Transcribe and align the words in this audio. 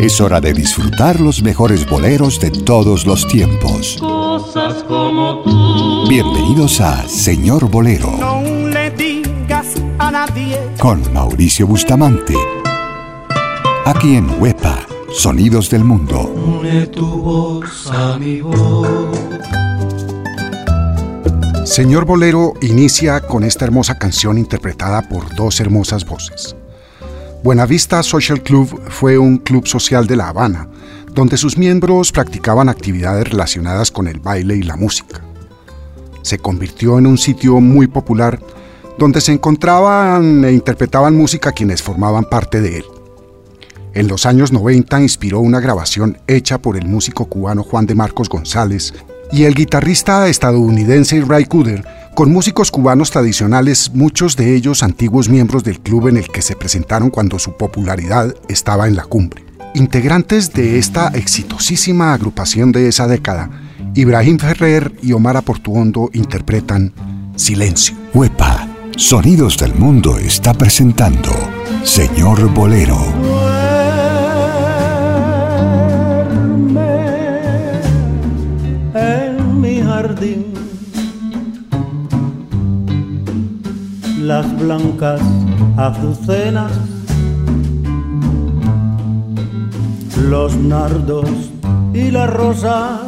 Es 0.00 0.20
hora 0.20 0.40
de 0.40 0.54
disfrutar 0.54 1.18
los 1.18 1.42
mejores 1.42 1.84
boleros 1.90 2.38
de 2.38 2.52
todos 2.52 3.04
los 3.04 3.26
tiempos. 3.26 3.96
Cosas 3.98 4.84
como 4.84 5.42
tú. 5.42 6.08
Bienvenidos 6.08 6.80
a 6.80 7.08
Señor 7.08 7.68
Bolero. 7.68 8.12
No 8.16 8.40
le 8.68 8.92
digas 8.92 9.66
a 9.98 10.12
nadie. 10.12 10.56
Con 10.78 11.02
Mauricio 11.12 11.66
Bustamante. 11.66 12.34
Aquí 13.86 14.14
en 14.14 14.40
Huepa, 14.40 14.86
Sonidos 15.12 15.68
del 15.68 15.82
Mundo. 15.82 16.32
Une 16.32 16.86
tu 16.86 17.04
voz 17.04 17.90
a 17.90 18.16
mi 18.18 18.40
voz. 18.40 18.86
Señor 21.64 22.04
Bolero 22.04 22.54
inicia 22.62 23.20
con 23.20 23.42
esta 23.42 23.64
hermosa 23.64 23.98
canción 23.98 24.38
interpretada 24.38 25.02
por 25.02 25.34
dos 25.34 25.58
hermosas 25.58 26.04
voces. 26.04 26.54
Buenavista 27.42 28.02
Social 28.02 28.42
Club 28.42 28.80
fue 28.88 29.16
un 29.16 29.38
club 29.38 29.66
social 29.66 30.08
de 30.08 30.16
La 30.16 30.28
Habana, 30.28 30.68
donde 31.14 31.36
sus 31.36 31.56
miembros 31.56 32.10
practicaban 32.10 32.68
actividades 32.68 33.28
relacionadas 33.28 33.92
con 33.92 34.08
el 34.08 34.18
baile 34.18 34.56
y 34.56 34.62
la 34.62 34.76
música. 34.76 35.20
Se 36.22 36.38
convirtió 36.38 36.98
en 36.98 37.06
un 37.06 37.16
sitio 37.16 37.60
muy 37.60 37.86
popular 37.86 38.40
donde 38.98 39.20
se 39.20 39.32
encontraban 39.32 40.44
e 40.44 40.52
interpretaban 40.52 41.16
música 41.16 41.52
quienes 41.52 41.80
formaban 41.80 42.24
parte 42.24 42.60
de 42.60 42.78
él. 42.78 42.84
En 43.94 44.08
los 44.08 44.26
años 44.26 44.52
90 44.52 45.00
inspiró 45.00 45.38
una 45.38 45.60
grabación 45.60 46.18
hecha 46.26 46.58
por 46.58 46.76
el 46.76 46.86
músico 46.86 47.26
cubano 47.26 47.62
Juan 47.62 47.86
de 47.86 47.94
Marcos 47.94 48.28
González 48.28 48.92
y 49.30 49.44
el 49.44 49.54
guitarrista 49.54 50.26
estadounidense 50.28 51.20
Ray 51.20 51.44
Cooder 51.44 51.84
con 52.18 52.32
músicos 52.32 52.72
cubanos 52.72 53.12
tradicionales, 53.12 53.92
muchos 53.94 54.34
de 54.34 54.56
ellos 54.56 54.82
antiguos 54.82 55.28
miembros 55.28 55.62
del 55.62 55.78
club 55.78 56.08
en 56.08 56.16
el 56.16 56.26
que 56.26 56.42
se 56.42 56.56
presentaron 56.56 57.10
cuando 57.10 57.38
su 57.38 57.56
popularidad 57.56 58.34
estaba 58.48 58.88
en 58.88 58.96
la 58.96 59.04
cumbre. 59.04 59.44
Integrantes 59.76 60.52
de 60.52 60.80
esta 60.80 61.12
exitosísima 61.14 62.12
agrupación 62.12 62.72
de 62.72 62.88
esa 62.88 63.06
década, 63.06 63.50
Ibrahim 63.94 64.40
Ferrer 64.40 64.92
y 65.00 65.12
Omar 65.12 65.36
Aportuondo 65.36 66.10
interpretan 66.12 66.92
Silencio. 67.36 67.94
Huepa, 68.12 68.66
Sonidos 68.96 69.56
del 69.56 69.76
Mundo 69.76 70.18
está 70.18 70.54
presentando 70.54 71.30
Señor 71.84 72.52
Bolero. 72.52 73.37
Las 84.28 84.46
blancas 84.58 85.22
azucenas, 85.78 86.70
los 90.28 90.54
nardos 90.54 91.30
y 91.94 92.10
la 92.10 92.26
rosa. 92.26 93.04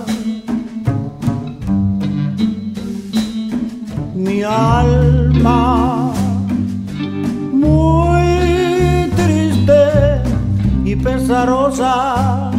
Mi 4.14 4.42
alma 4.42 6.10
muy 7.52 9.10
triste 9.14 10.22
y 10.86 10.96
pesarosa 10.96 12.50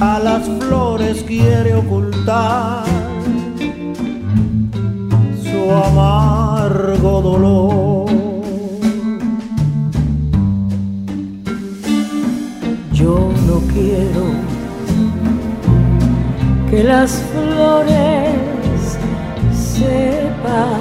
a 0.00 0.18
las 0.22 0.42
flores 0.58 1.22
quiere 1.22 1.74
ocultar 1.74 3.05
su 5.56 5.72
amargo 5.72 7.22
dolor. 7.22 8.06
Yo 12.92 13.30
no 13.46 13.56
quiero 13.72 14.24
que 16.70 16.84
las 16.84 17.22
flores 17.32 18.98
sepan 19.52 20.80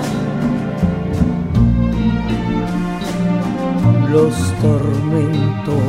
los 4.12 4.34
tormentos 4.62 5.84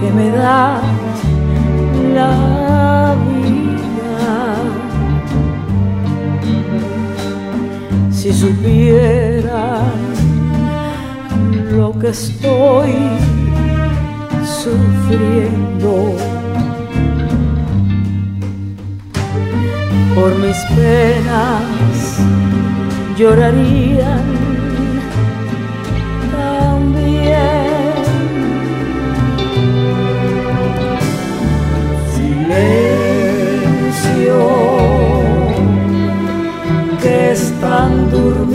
que 0.00 0.10
me 0.12 0.30
da 0.30 0.80
la 2.14 3.16
vida. 3.28 3.35
Si 8.26 8.32
supieran 8.32 9.92
lo 11.70 11.96
que 11.96 12.08
estoy 12.08 12.92
sufriendo 14.44 16.16
por 20.12 20.34
mis 20.40 20.56
penas, 20.74 22.18
llorarían 23.16 24.24
también. 26.32 27.76
Están 37.36 38.10
durmiendo. 38.10 38.54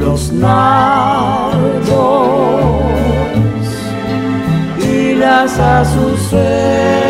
Los 0.00 0.32
nardos 0.32 1.72
y 4.78 5.14
las 5.14 5.58
azucenas 5.58 7.01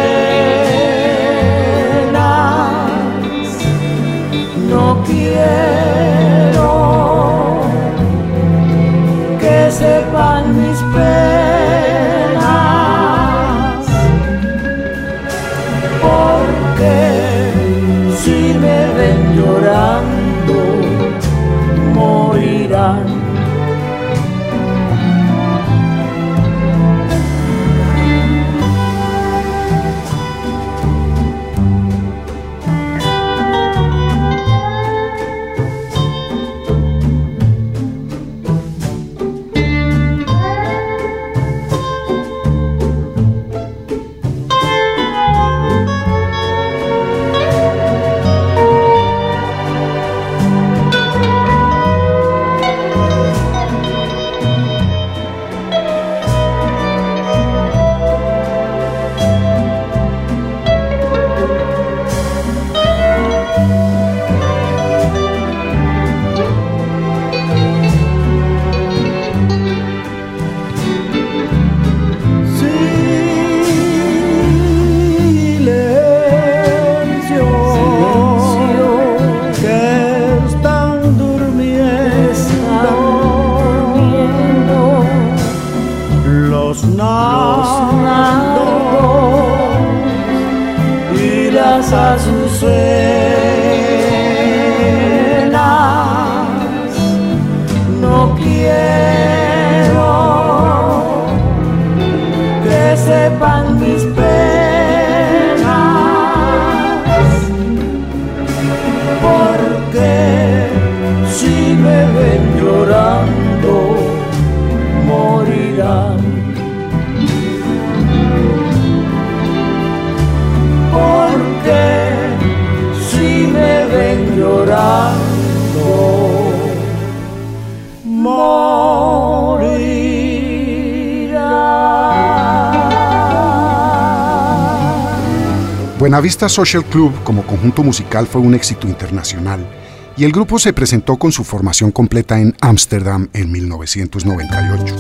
Buenavista 136.22 136.48
Social 136.48 136.84
Club 136.84 137.13
como 137.24 137.45
conjunto 137.45 137.83
musical 137.83 138.28
fue 138.28 138.41
un 138.41 138.54
éxito 138.54 138.86
internacional 138.86 139.69
y 140.16 140.22
el 140.22 140.30
grupo 140.30 140.57
se 140.60 140.72
presentó 140.72 141.16
con 141.16 141.33
su 141.33 141.42
formación 141.42 141.91
completa 141.91 142.41
en 142.41 142.54
Ámsterdam 142.60 143.28
en 143.33 143.51
1998. 143.51 144.95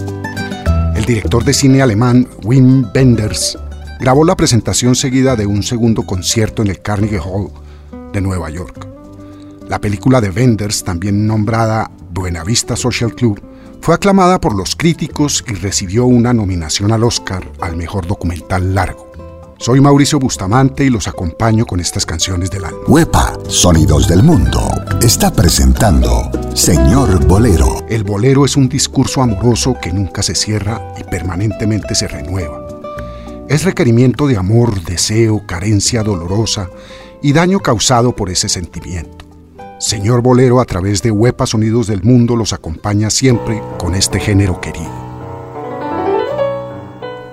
El 0.96 1.04
director 1.04 1.44
de 1.44 1.54
cine 1.54 1.80
alemán 1.80 2.26
Wim 2.42 2.86
Wenders 2.92 3.56
grabó 4.00 4.24
la 4.24 4.34
presentación 4.34 4.96
seguida 4.96 5.36
de 5.36 5.46
un 5.46 5.62
segundo 5.62 6.02
concierto 6.02 6.60
en 6.60 6.70
el 6.70 6.82
Carnegie 6.82 7.20
Hall 7.20 7.52
de 8.12 8.20
Nueva 8.20 8.50
York. 8.50 8.88
La 9.68 9.80
película 9.80 10.20
de 10.20 10.30
Wenders, 10.30 10.82
también 10.82 11.24
nombrada 11.28 11.88
Buenavista 12.10 12.74
Social 12.74 13.14
Club, 13.14 13.40
fue 13.80 13.94
aclamada 13.94 14.40
por 14.40 14.56
los 14.56 14.74
críticos 14.74 15.44
y 15.46 15.54
recibió 15.54 16.04
una 16.04 16.34
nominación 16.34 16.90
al 16.90 17.04
Oscar 17.04 17.48
al 17.60 17.76
mejor 17.76 18.08
documental 18.08 18.74
largo. 18.74 19.11
Soy 19.62 19.80
Mauricio 19.80 20.18
Bustamante 20.18 20.84
y 20.84 20.90
los 20.90 21.06
acompaño 21.06 21.64
con 21.66 21.78
estas 21.78 22.04
canciones 22.04 22.50
del 22.50 22.64
alma. 22.64 22.80
Huepa, 22.88 23.38
Sonidos 23.46 24.08
del 24.08 24.24
Mundo, 24.24 24.60
está 25.00 25.32
presentando 25.32 26.28
Señor 26.52 27.24
Bolero. 27.28 27.86
El 27.88 28.02
bolero 28.02 28.44
es 28.44 28.56
un 28.56 28.68
discurso 28.68 29.22
amoroso 29.22 29.76
que 29.80 29.92
nunca 29.92 30.24
se 30.24 30.34
cierra 30.34 30.92
y 30.98 31.04
permanentemente 31.04 31.94
se 31.94 32.08
renueva. 32.08 32.66
Es 33.48 33.62
requerimiento 33.62 34.26
de 34.26 34.36
amor, 34.36 34.82
deseo, 34.82 35.46
carencia 35.46 36.02
dolorosa 36.02 36.68
y 37.22 37.32
daño 37.32 37.60
causado 37.60 38.16
por 38.16 38.30
ese 38.30 38.48
sentimiento. 38.48 39.24
Señor 39.78 40.22
Bolero 40.22 40.60
a 40.60 40.64
través 40.64 41.02
de 41.02 41.12
Huepa 41.12 41.46
Sonidos 41.46 41.86
del 41.86 42.02
Mundo 42.02 42.34
los 42.34 42.52
acompaña 42.52 43.10
siempre 43.10 43.62
con 43.78 43.94
este 43.94 44.18
género 44.18 44.60
querido. 44.60 45.02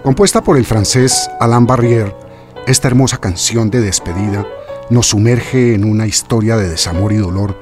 Compuesta 0.04 0.42
por 0.42 0.58
el 0.58 0.66
francés 0.66 1.30
Alain 1.40 1.68
Barrière, 1.68 2.16
esta 2.68 2.88
hermosa 2.88 3.18
canción 3.18 3.70
de 3.70 3.82
despedida 3.82 4.46
nos 4.90 5.08
sumerge 5.08 5.74
en 5.76 5.84
una 5.84 6.08
historia 6.08 6.58
de 6.58 6.70
desamor 6.70 7.12
y 7.14 7.18
dolor, 7.18 7.62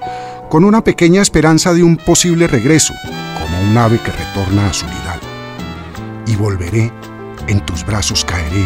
con 0.50 0.64
una 0.64 0.84
pequeña 0.84 1.22
esperanza 1.22 1.74
de 1.74 1.84
un 1.84 1.98
posible 1.98 2.48
regreso, 2.48 2.94
como 3.40 3.62
un 3.70 3.78
ave 3.78 4.00
que 4.00 4.12
retorna 4.12 4.70
a 4.70 4.74
su 4.74 4.86
nidal. 4.86 5.20
Y 6.26 6.36
volveré, 6.36 6.92
en 7.48 7.66
tus 7.66 7.86
brazos 7.86 8.24
caeré, 8.26 8.66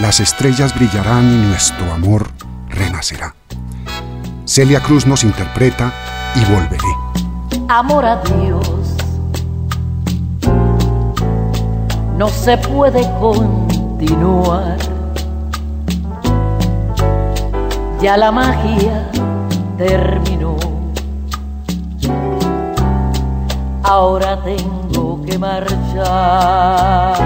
las 0.00 0.20
estrellas 0.20 0.74
brillarán 0.74 1.24
y 1.24 1.48
nuestro 1.48 1.92
amor 1.92 2.28
renacerá. 2.68 3.34
Celia 4.44 4.80
Cruz 4.80 5.06
nos 5.06 5.24
interpreta 5.24 5.92
y 6.34 6.44
volveré. 6.52 7.64
Amor 7.68 8.04
a 8.04 8.22
Dios 8.22 8.94
no 12.16 12.28
se 12.28 12.56
puede 12.58 13.02
continuar. 13.18 14.93
Ya 18.04 18.18
la 18.18 18.30
magia 18.30 19.08
terminó. 19.78 20.58
Ahora 23.82 24.42
tengo 24.42 25.22
que 25.24 25.38
marchar. 25.38 27.16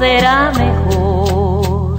Será 0.00 0.50
mejor 0.58 1.96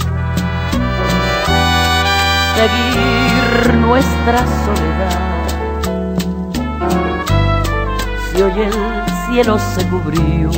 seguir 2.57 3.75
nuestra 3.75 4.39
soledad 4.65 5.37
y 8.35 8.41
hoy 8.41 8.61
el 8.61 8.73
cielo 9.25 9.57
se 9.57 9.87
cubrió. 9.87 10.51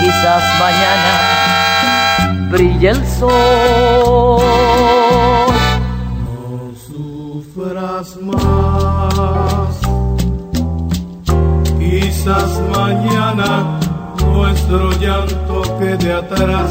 Quizás 0.00 0.42
mañana 0.60 1.35
brille 2.50 2.90
el 2.90 3.06
sol. 3.06 4.42
No 6.24 6.72
sufras 6.86 8.16
más. 8.22 9.80
Quizás 11.78 12.60
mañana 12.74 13.78
nuestro 14.24 14.90
llanto 14.92 15.62
quede 15.78 16.12
atrás. 16.12 16.70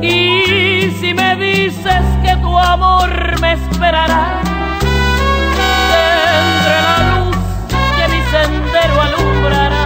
Y 0.00 0.90
si 1.00 1.14
me 1.14 1.36
dices 1.36 2.04
que 2.24 2.36
tu 2.40 2.56
amor 2.56 3.10
me 3.40 3.52
esperará 3.54 4.48
sendero 8.30 9.00
alumbrará. 9.00 9.78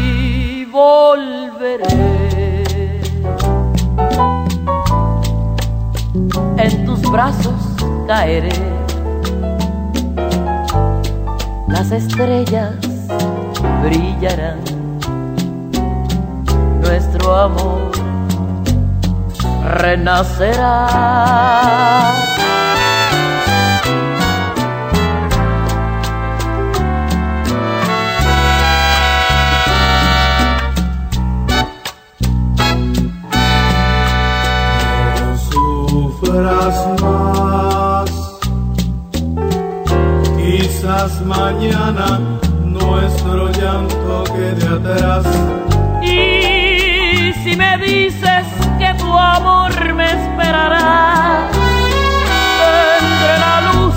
Y 0.00 0.64
volveré. 0.66 2.18
en 6.58 6.84
tus 6.84 7.00
brazos 7.10 7.54
caeré. 8.06 8.52
Las 11.68 11.90
estrellas 11.92 12.74
brillarán, 13.82 14.58
nuestro 16.82 17.34
amor 17.36 17.92
renacerá. 19.76 20.88
Mañana 41.24 42.20
nuestro 42.64 43.50
llanto 43.50 44.24
quede 44.24 44.66
atrás. 44.76 45.26
Y 46.02 47.32
si 47.42 47.56
me 47.56 47.78
dices 47.78 48.46
que 48.78 48.94
tu 48.98 49.12
amor 49.12 49.72
me 49.94 50.06
esperará, 50.12 51.48
tendré 52.98 53.38
la 53.46 53.60
luz 53.72 53.94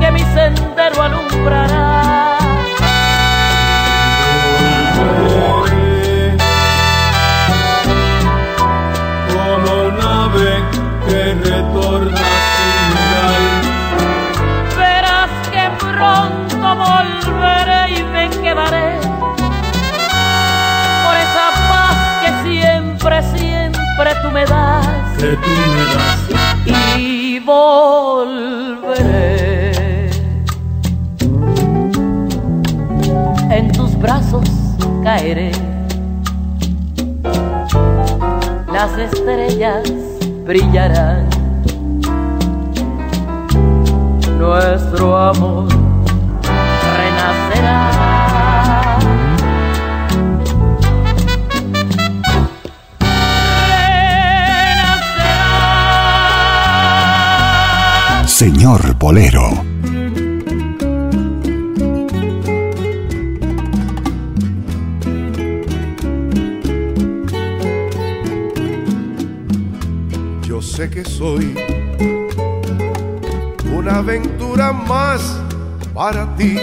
que 0.00 0.10
mi 0.10 0.20
sendero 0.34 1.02
alumbrará. 1.02 2.33
Me 24.34 24.44
das. 24.46 25.16
Que 25.16 25.36
tú 25.36 25.48
me 25.74 25.84
das. 25.94 26.98
Y 26.98 27.38
volveré. 27.38 28.90
En 33.50 33.70
tus 33.72 33.96
brazos 33.96 34.44
caeré. 35.04 35.52
Las 38.72 38.98
estrellas 38.98 39.92
brillarán. 40.44 41.28
Nuestro 44.38 45.16
amor 45.16 45.83
Señor 58.44 58.98
Bolero. 58.98 59.48
Yo 70.42 70.60
sé 70.60 70.90
que 70.90 71.04
soy 71.06 71.54
una 73.74 73.96
aventura 73.96 74.74
más 74.74 75.40
para 75.94 76.36
ti. 76.36 76.58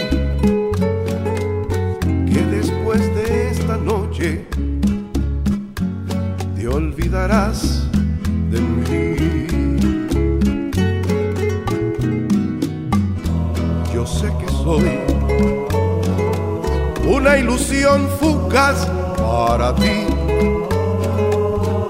Para 18.52 19.74
ti, 19.76 20.06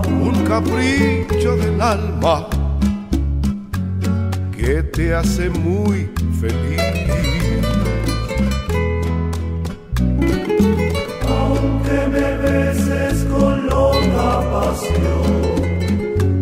un 0.08 0.44
capricho 0.46 1.56
del 1.56 1.80
alma 1.80 2.46
que 4.56 4.84
te 4.84 5.12
hace 5.12 5.50
muy 5.50 6.08
feliz. 6.40 6.80
Aunque 11.28 12.06
me 12.12 12.36
beses 12.36 13.24
con 13.24 13.66
loca 13.66 14.40
pasión 14.52 15.42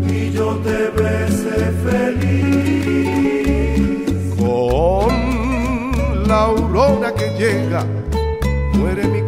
y 0.07 0.33
yo 0.33 0.57
te 0.57 0.91
bese 1.01 1.73
feliz. 1.87 3.25
Con 4.39 5.09
la 6.29 6.41
aurora 6.43 7.15
que 7.15 7.31
llega, 7.39 7.87
muere 8.75 9.07
mi 9.09 9.20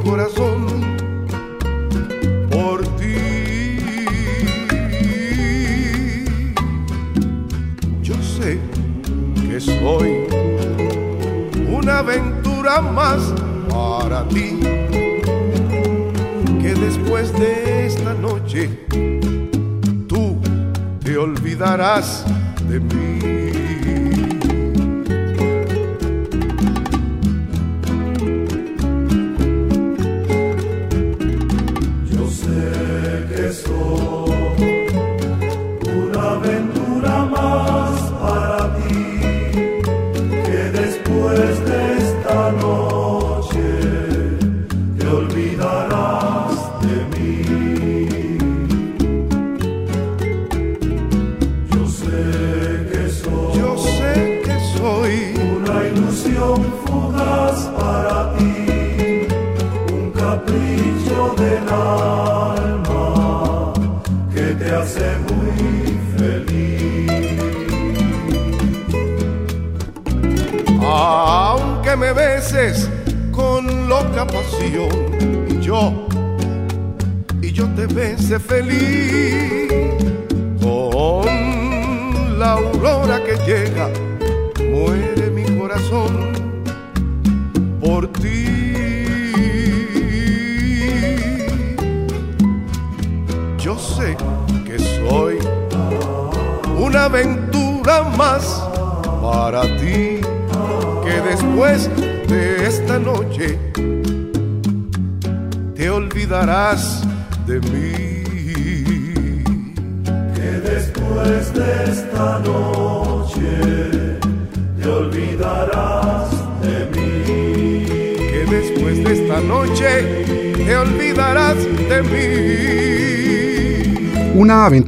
más 12.81 13.35
para 13.69 14.26
ti. 14.29 14.59
Que 16.61 16.75
después 16.75 17.33
de 17.38 17.87
esta 17.87 18.14
noche 18.14 18.87
tú 20.09 20.41
te 21.05 21.19
olvidarás 21.19 22.25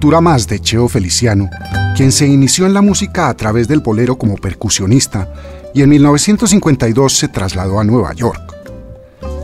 más 0.05 0.47
de 0.47 0.61
Cheo 0.61 0.87
Feliciano, 0.87 1.49
quien 1.97 2.13
se 2.13 2.27
inició 2.27 2.67
en 2.67 2.75
la 2.75 2.83
música 2.83 3.29
a 3.29 3.35
través 3.35 3.69
del 3.69 3.81
bolero 3.81 4.17
como 4.17 4.37
percusionista 4.37 5.33
y 5.73 5.83
en 5.83 5.89
1952 5.89 7.17
se 7.17 7.29
trasladó 7.29 7.81
a 7.81 7.85
Nueva 7.85 8.13
York. 8.13 8.55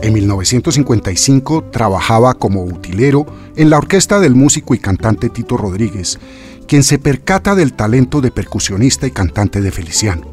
En 0.03 0.13
1955 0.13 1.65
trabajaba 1.71 2.35
como 2.35 2.63
utilero 2.63 3.25
en 3.55 3.71
la 3.71 3.77
orquesta 3.79 4.19
del 4.19 4.35
músico 4.35 4.75
y 4.75 4.79
cantante 4.79 5.29
Tito 5.29 5.57
Rodríguez, 5.57 6.19
quien 6.67 6.83
se 6.83 6.99
percata 6.99 7.55
del 7.55 7.73
talento 7.73 8.21
de 8.21 8.29
percusionista 8.29 9.07
y 9.07 9.11
cantante 9.11 9.61
de 9.61 9.71
Feliciano. 9.71 10.31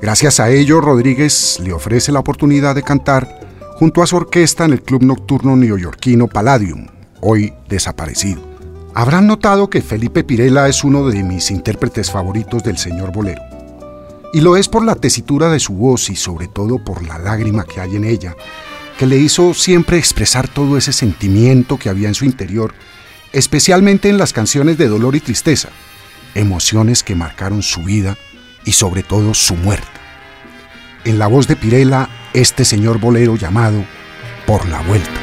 Gracias 0.00 0.40
a 0.40 0.50
ello, 0.50 0.80
Rodríguez 0.80 1.60
le 1.62 1.72
ofrece 1.72 2.10
la 2.10 2.18
oportunidad 2.18 2.74
de 2.74 2.82
cantar 2.82 3.40
junto 3.76 4.02
a 4.02 4.06
su 4.06 4.16
orquesta 4.16 4.64
en 4.64 4.72
el 4.72 4.82
club 4.82 5.04
nocturno 5.04 5.54
neoyorquino 5.54 6.26
Palladium, 6.26 6.88
hoy 7.20 7.52
desaparecido. 7.68 8.51
Habrán 8.94 9.26
notado 9.26 9.70
que 9.70 9.80
Felipe 9.80 10.22
Pirela 10.22 10.68
es 10.68 10.84
uno 10.84 11.06
de 11.06 11.22
mis 11.22 11.50
intérpretes 11.50 12.10
favoritos 12.10 12.62
del 12.62 12.76
señor 12.76 13.10
Bolero. 13.10 13.40
Y 14.34 14.42
lo 14.42 14.58
es 14.58 14.68
por 14.68 14.84
la 14.84 14.96
tesitura 14.96 15.48
de 15.48 15.60
su 15.60 15.72
voz 15.72 16.10
y 16.10 16.16
sobre 16.16 16.46
todo 16.46 16.78
por 16.78 17.02
la 17.06 17.18
lágrima 17.18 17.64
que 17.64 17.80
hay 17.80 17.96
en 17.96 18.04
ella, 18.04 18.36
que 18.98 19.06
le 19.06 19.16
hizo 19.16 19.54
siempre 19.54 19.96
expresar 19.96 20.46
todo 20.46 20.76
ese 20.76 20.92
sentimiento 20.92 21.78
que 21.78 21.88
había 21.88 22.08
en 22.08 22.14
su 22.14 22.26
interior, 22.26 22.74
especialmente 23.32 24.10
en 24.10 24.18
las 24.18 24.34
canciones 24.34 24.76
de 24.76 24.88
dolor 24.88 25.16
y 25.16 25.20
tristeza, 25.20 25.70
emociones 26.34 27.02
que 27.02 27.14
marcaron 27.14 27.62
su 27.62 27.82
vida 27.82 28.18
y 28.66 28.72
sobre 28.72 29.02
todo 29.02 29.32
su 29.32 29.56
muerte. 29.56 29.88
En 31.04 31.18
la 31.18 31.28
voz 31.28 31.48
de 31.48 31.56
Pirela, 31.56 32.10
este 32.34 32.66
señor 32.66 33.00
bolero 33.00 33.36
llamado 33.36 33.84
Por 34.46 34.68
la 34.68 34.82
Vuelta. 34.82 35.20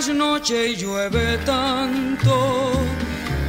Es 0.00 0.08
noche 0.08 0.68
y 0.68 0.76
llueve 0.76 1.36
tanto, 1.44 2.72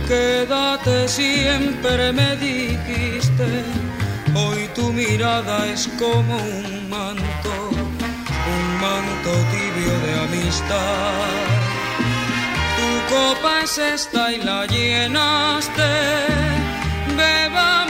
quédate 0.05 1.07
siempre 1.07 2.11
me 2.11 2.35
dijiste, 2.35 3.47
hoy 4.35 4.67
tu 4.75 4.91
mirada 4.91 5.65
es 5.67 5.87
como 5.97 6.35
un 6.35 6.89
manto, 6.89 7.53
un 8.55 8.65
manto 8.85 9.31
tibio 9.53 9.93
de 10.05 10.11
amistad. 10.27 11.31
Tu 12.77 13.15
copa 13.15 13.61
es 13.63 13.77
esta 13.77 14.33
y 14.33 14.37
la 14.43 14.65
llenaste, 14.65 15.91
bebamos 17.15 17.80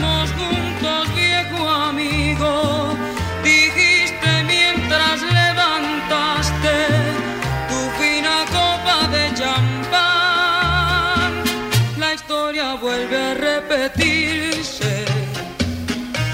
repetirse. 13.72 15.06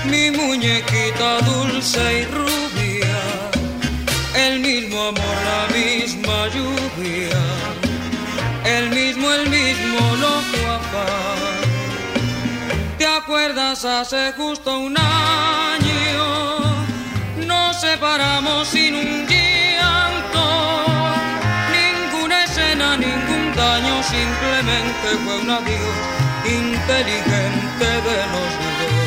Mi 0.06 0.32
muñequita 0.32 1.40
dulce 1.42 2.22
y 2.22 2.26
rubia. 2.26 3.20
El 4.36 4.60
mismo 4.60 4.98
amor, 5.12 5.38
la 5.52 5.64
misma 5.76 6.48
lluvia. 6.56 7.42
El 8.66 8.90
mismo, 8.90 9.32
el 9.32 9.50
mismo 9.50 10.00
loco 10.26 10.60
afán. 10.78 11.58
¿Te 12.98 13.06
acuerdas 13.06 13.86
hace 13.86 14.34
justo 14.34 14.80
un 14.80 14.98
año? 14.98 16.26
Nos 17.46 17.80
separamos 17.80 18.68
sin 18.68 18.96
un 18.96 19.26
llanto, 19.28 20.46
ninguna 21.78 22.44
escena, 22.44 22.98
ningún 22.98 23.56
daño, 23.56 24.04
simplemente 24.04 25.08
fue 25.24 25.38
un 25.40 25.50
adiós 25.50 26.27
inteligente 26.48 27.86
de 28.08 28.20
los 28.34 28.52
dos. 28.62 28.98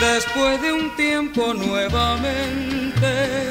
Después 0.00 0.60
de 0.62 0.72
un 0.72 0.96
tiempo 0.96 1.54
nuevamente, 1.54 3.48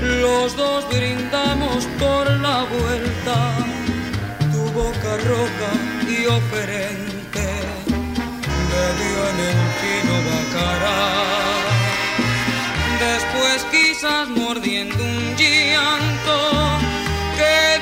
los 0.00 0.56
dos 0.56 0.88
brindamos 0.88 1.86
por 1.98 2.30
la 2.40 2.64
vuelta, 2.64 3.36
tu 4.52 4.62
boca 4.72 5.16
roja 5.28 5.72
y 6.08 6.26
oferente, 6.26 7.46
dio 9.00 9.20
en 9.30 9.38
el 9.50 9.60
fino 9.80 10.14
bacará. 10.30 11.02
Después 12.98 13.58
quizás 13.70 14.28
mordiendo 14.28 15.02
un 15.02 15.36
llanto, 15.36 16.36
quédate 17.36 17.73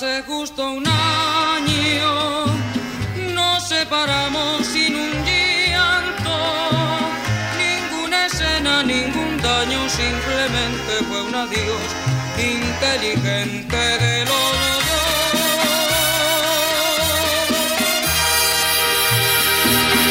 hace 0.00 0.22
justo 0.28 0.62
un 0.74 0.86
año 0.86 2.44
nos 3.34 3.66
separamos 3.66 4.64
sin 4.64 4.94
un 4.94 5.10
llanto, 5.26 6.38
ninguna 7.58 8.26
escena, 8.26 8.84
ningún 8.84 9.36
daño, 9.42 9.88
simplemente 9.88 11.02
fue 11.08 11.22
un 11.22 11.34
adiós 11.34 11.82
inteligente 12.38 13.76
de 13.76 14.20
los 14.20 14.52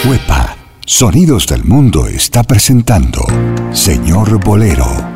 dos. 0.04 0.10
Huepa, 0.10 0.58
Sonidos 0.86 1.48
del 1.48 1.64
Mundo 1.64 2.08
está 2.08 2.44
presentando 2.44 3.26
Señor 3.72 4.44
Bolero 4.44 5.07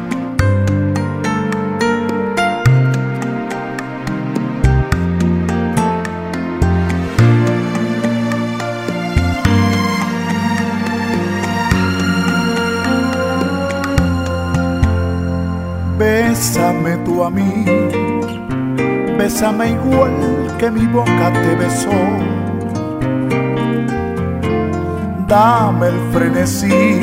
bésame 19.51 19.71
igual 19.71 20.57
que 20.57 20.71
mi 20.71 20.85
boca 20.87 21.31
te 21.33 21.55
besó. 21.55 21.89
Dame 25.27 25.87
el 25.87 25.99
frenesí 26.11 26.99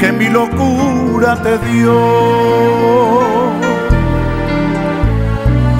que 0.00 0.12
mi 0.12 0.28
locura 0.28 1.36
te 1.42 1.58
dio. 1.70 3.20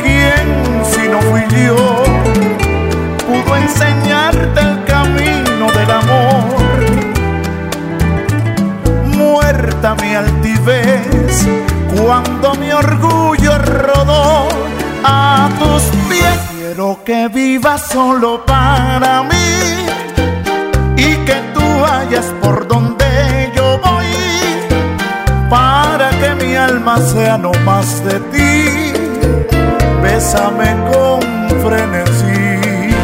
¿Quién 0.02 0.84
si 0.84 1.08
no 1.08 1.20
fui 1.22 1.42
yo 1.66 1.76
pudo 3.26 3.56
enseñarte 3.56 4.60
el 4.60 4.84
camino 4.84 5.70
del 5.72 5.90
amor? 5.90 6.82
Muerta 9.16 9.94
mi 10.02 10.14
altivez 10.14 11.46
cuando 11.96 12.54
mi 12.54 12.70
orgullo 12.70 13.58
rodó 13.58 14.51
a 15.04 15.48
tus 15.58 15.82
pies. 16.08 16.38
Quiero 16.56 17.02
que 17.04 17.28
vivas 17.28 17.88
solo 17.88 18.44
para 18.44 19.22
mí 19.22 19.86
y 20.96 21.16
que 21.26 21.36
tú 21.54 21.62
vayas 21.80 22.26
por 22.40 22.66
donde 22.66 23.52
yo 23.54 23.78
voy, 23.78 24.06
para 25.50 26.10
que 26.10 26.44
mi 26.44 26.54
alma 26.54 26.98
sea 26.98 27.38
no 27.38 27.52
más 27.64 28.04
de 28.04 28.20
ti. 28.32 28.92
Bésame 30.02 30.74
con 30.90 31.20
frenesí, 31.62 32.94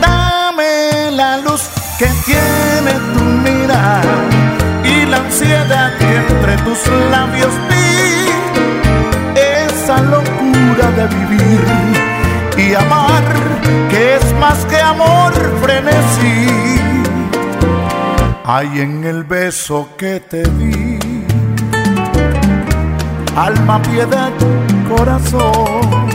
dame 0.00 1.10
la 1.12 1.38
luz 1.38 1.62
que 1.98 2.06
tiene 2.24 2.92
tu 3.14 3.22
mirada 3.44 4.46
la 5.10 5.18
ansiedad 5.18 5.96
que 5.98 6.16
entre 6.16 6.56
tus 6.58 6.78
labios 7.10 7.52
vivir 11.08 11.60
y 12.56 12.74
amar, 12.74 13.22
que 13.90 14.16
es 14.16 14.34
más 14.40 14.64
que 14.66 14.80
amor 14.80 15.32
frenesí, 15.62 16.80
hay 18.44 18.80
en 18.80 19.04
el 19.04 19.24
beso 19.24 19.88
que 19.96 20.20
te 20.20 20.42
di. 20.42 20.98
Alma, 23.36 23.82
piedad, 23.82 24.32
corazón, 24.88 26.08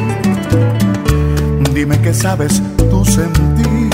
dime 1.73 1.99
que 2.01 2.13
sabes 2.13 2.61
tú 2.89 3.05
sentir 3.05 3.91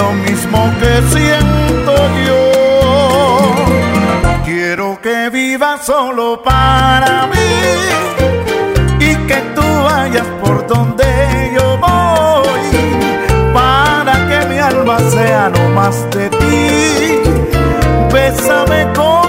lo 0.00 0.12
mismo 0.12 0.72
que 0.80 1.02
siento 1.14 1.94
yo 2.26 2.42
Quiero 4.44 4.98
que 5.00 5.30
vivas 5.30 5.84
solo 5.84 6.42
para 6.42 7.26
mí 7.26 8.19
vayas 9.90 10.26
por 10.42 10.66
donde 10.66 11.04
yo 11.54 11.76
voy 11.78 12.70
para 13.52 14.12
que 14.28 14.46
mi 14.48 14.58
alma 14.58 14.98
sea 15.10 15.50
no 15.50 15.68
más 15.70 16.08
de 16.10 16.28
ti. 16.30 17.20
Bésame 18.12 18.92
con 18.94 19.19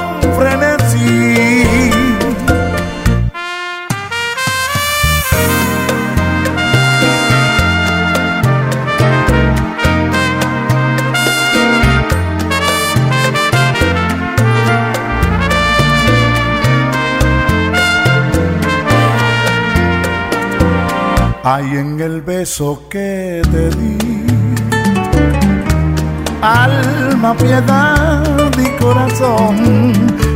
hay 21.44 21.78
en 21.78 22.00
el 22.00 22.22
beso 22.22 22.84
que 22.90 23.42
te 23.52 23.70
di. 23.72 23.98
Alma, 26.42 27.36
piedad 27.36 28.52
y 28.58 28.70
corazón, 28.82 29.94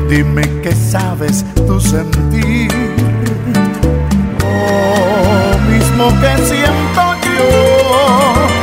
dime 0.09 0.43
qué 0.61 0.73
sabes 0.73 1.45
tú 1.67 1.79
sentir. 1.79 2.71
Lo 4.39 5.59
mismo 5.71 6.09
que 6.21 6.37
siento 6.43 7.03
yo, 7.23 8.54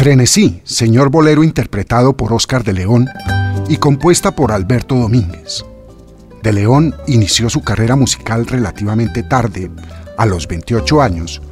Frenesí, 0.00 0.62
señor 0.64 1.10
bolero 1.10 1.44
interpretado 1.44 2.16
por 2.16 2.32
Oscar 2.32 2.64
de 2.64 2.72
León 2.72 3.06
y 3.68 3.76
compuesta 3.76 4.34
por 4.34 4.50
Alberto 4.50 4.94
Domínguez. 4.94 5.62
De 6.42 6.54
León 6.54 6.94
inició 7.06 7.50
su 7.50 7.60
carrera 7.60 7.96
musical 7.96 8.46
relativamente 8.46 9.22
tarde, 9.22 9.70
a 10.16 10.24
los 10.24 10.48
28 10.48 11.02
años, 11.02 11.42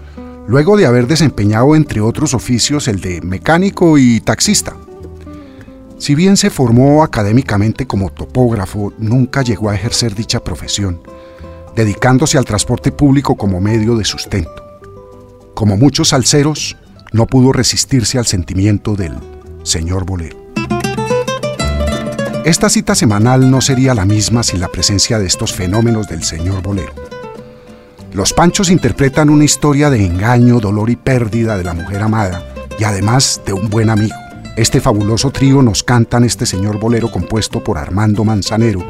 luego 0.46 0.78
de 0.78 0.87
haber 0.87 1.06
desempeñado 1.06 1.76
entre 1.76 2.00
otros 2.00 2.32
oficios 2.32 2.88
el 2.88 3.02
de 3.02 3.20
mecánico 3.20 3.98
y 3.98 4.18
taxista. 4.20 4.74
Si 5.98 6.14
bien 6.14 6.38
se 6.38 6.48
formó 6.48 7.02
académicamente 7.02 7.87
como 7.87 8.08
topógrafo, 8.08 8.94
nunca 8.96 9.42
llegó 9.42 9.68
a 9.68 9.74
ejercer 9.74 10.14
dicha 10.14 10.42
profesión, 10.42 11.02
dedicándose 11.76 12.38
al 12.38 12.46
transporte 12.46 12.92
público 12.92 13.37
como 13.37 13.61
medio 13.61 13.94
de 13.94 14.06
sustento. 14.06 14.64
Como 15.52 15.76
muchos 15.76 16.08
salseros, 16.08 16.78
no 17.12 17.27
pudo 17.27 17.53
resistirse 17.53 18.18
al 18.18 18.27
sentimiento 18.27 18.94
del 18.94 19.14
señor 19.62 20.05
bolero. 20.05 20.49
Esta 22.44 22.71
cita 22.71 22.94
semanal 22.94 23.51
no 23.51 23.61
sería 23.61 23.94
la 23.94 24.07
misma 24.07 24.42
sin 24.42 24.61
la 24.61 24.68
presencia 24.68 25.18
de 25.18 25.27
estos 25.27 25.53
fenómenos 25.53 26.09
del 26.09 26.23
señor 26.23 26.62
Bolero. 26.62 26.94
Los 28.12 28.33
Panchos 28.33 28.71
interpretan 28.71 29.29
una 29.29 29.44
historia 29.44 29.90
de 29.90 30.03
engaño, 30.05 30.59
dolor 30.59 30.88
y 30.88 30.97
pérdida 30.97 31.59
de 31.59 31.64
la 31.64 31.75
mujer 31.75 32.01
amada 32.01 32.42
y 32.79 32.85
además 32.85 33.42
de 33.44 33.53
un 33.53 33.68
buen 33.68 33.90
amigo. 33.90 34.14
Este 34.57 34.81
fabuloso 34.81 35.31
trío 35.31 35.61
nos 35.62 35.83
cantan 35.83 36.25
este 36.25 36.47
señor 36.47 36.79
bolero 36.79 37.11
compuesto 37.11 37.62
por 37.62 37.77
Armando 37.77 38.25
Manzanero, 38.25 38.83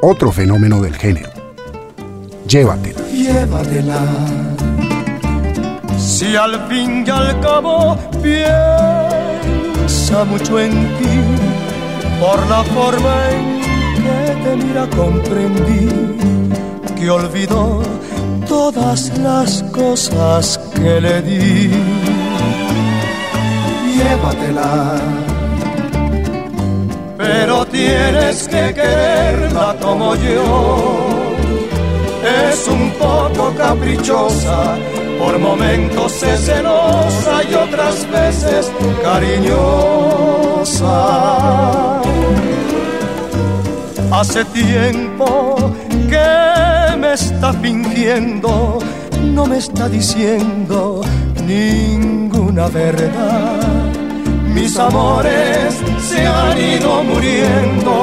otro 0.00 0.32
fenómeno 0.32 0.80
del 0.80 0.96
género. 0.96 1.30
Llévatela. 2.48 3.02
Llévatela. 3.08 4.81
Si 6.02 6.36
al 6.36 6.68
fin 6.68 7.04
y 7.06 7.10
al 7.10 7.38
cabo 7.40 7.96
piensa 8.22 8.54
mucho 10.24 10.58
en 10.58 10.72
ti, 10.98 11.20
por 12.20 12.46
la 12.48 12.62
forma 12.64 13.30
en 13.30 13.62
que 14.02 14.34
te 14.42 14.56
mira 14.56 14.86
comprendí 14.96 15.88
que 16.96 17.08
olvidó 17.10 17.82
todas 18.48 19.16
las 19.18 19.62
cosas 19.72 20.58
que 20.74 21.00
le 21.00 21.22
di. 21.22 21.70
Llévatela. 23.96 25.00
Pero 27.16 27.64
tienes 27.66 28.48
que 28.48 28.74
quererla 28.74 29.76
como 29.80 30.14
yo. 30.16 31.12
Es 32.50 32.68
un 32.68 32.90
poco 32.92 33.52
caprichosa, 33.56 34.76
por 35.22 35.38
momentos 35.38 36.20
es 36.24 36.46
celosa 36.46 37.44
y 37.48 37.54
otras 37.54 38.10
veces 38.10 38.72
cariñosa. 39.02 40.90
Hace 44.10 44.44
tiempo 44.46 45.72
que 46.10 46.96
me 46.98 47.12
está 47.12 47.52
fingiendo, 47.52 48.80
no 49.36 49.46
me 49.46 49.58
está 49.58 49.88
diciendo 49.88 51.02
ninguna 51.46 52.66
verdad. 52.68 53.60
Mis 54.54 54.76
amores 54.76 55.76
se 56.08 56.26
han 56.26 56.58
ido 56.58 57.04
muriendo, 57.04 57.94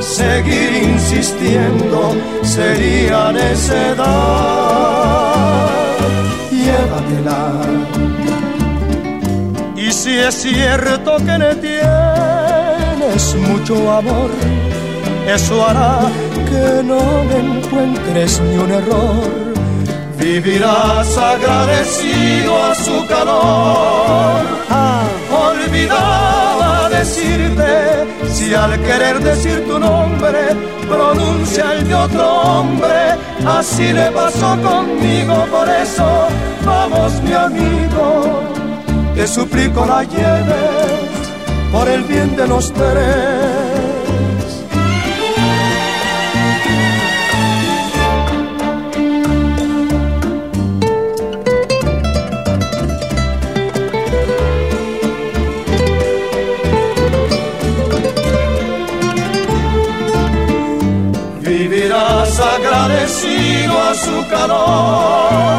seguir 0.00 0.70
insistiendo 0.92 2.14
sería 2.42 3.32
necedad. 3.32 4.58
Y 9.76 9.92
si 9.92 10.18
es 10.18 10.34
cierto 10.34 11.16
que 11.18 11.38
le 11.38 11.54
tienes 11.56 13.34
mucho 13.36 13.90
amor, 13.90 14.30
eso 15.26 15.66
hará 15.66 16.00
que 16.34 16.82
no 16.82 17.22
encuentres 17.30 18.40
ni 18.40 18.56
un 18.58 18.70
error. 18.70 19.48
Vivirás 20.18 21.16
agradecido 21.16 22.62
a 22.64 22.74
su 22.74 23.06
calor. 23.06 24.58
Olvidaba 25.30 26.88
decirte, 26.90 27.97
si 28.32 28.54
al 28.54 28.80
querer 28.82 29.20
decir 29.20 29.66
tu 29.66 29.78
nombre 29.78 30.38
pronuncia 30.88 31.72
el 31.72 31.88
de 31.88 31.94
otro 31.94 32.40
hombre, 32.42 33.16
así 33.46 33.92
le 33.92 34.10
pasó 34.10 34.56
conmigo, 34.62 35.46
por 35.50 35.68
eso 35.68 36.28
vamos 36.64 37.12
mi 37.22 37.32
amigo, 37.32 38.42
te 39.14 39.26
suplico 39.26 39.84
la 39.86 40.04
lleves 40.04 41.18
por 41.72 41.88
el 41.88 42.02
bien 42.04 42.36
de 42.36 42.46
los 42.46 42.72
tres. 42.72 43.57
Agradecido 62.88 63.82
a 63.82 63.94
su 63.94 64.28
calor. 64.28 65.58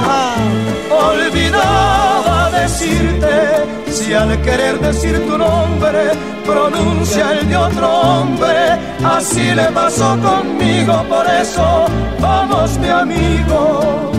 Olvidaba 0.90 2.50
decirte, 2.50 3.92
si 3.92 4.14
al 4.14 4.42
querer 4.42 4.80
decir 4.80 5.24
tu 5.28 5.38
nombre 5.38 6.12
pronuncia 6.44 7.34
el 7.34 7.48
de 7.48 7.56
otro 7.56 7.88
hombre, 7.88 8.80
así 9.04 9.54
le 9.54 9.66
pasó 9.66 10.18
conmigo, 10.20 11.04
por 11.08 11.26
eso 11.28 11.86
vamos 12.20 12.80
mi 12.80 12.90
amigo, 12.90 14.12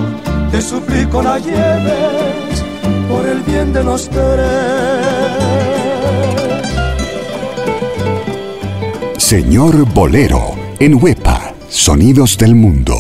te 0.53 0.63
suplico 0.63 1.21
la 1.21 1.39
lleves 1.39 2.63
por 3.09 3.27
el 3.27 3.41
bien 3.41 3.73
de 3.73 3.83
los 3.83 4.09
tres. 4.09 5.51
Señor 9.19 9.85
Bolero, 9.93 10.55
en 10.79 10.95
Huepa, 11.03 11.30
Sonidos 11.91 12.39
del 12.39 12.55
Mundo. 12.55 12.97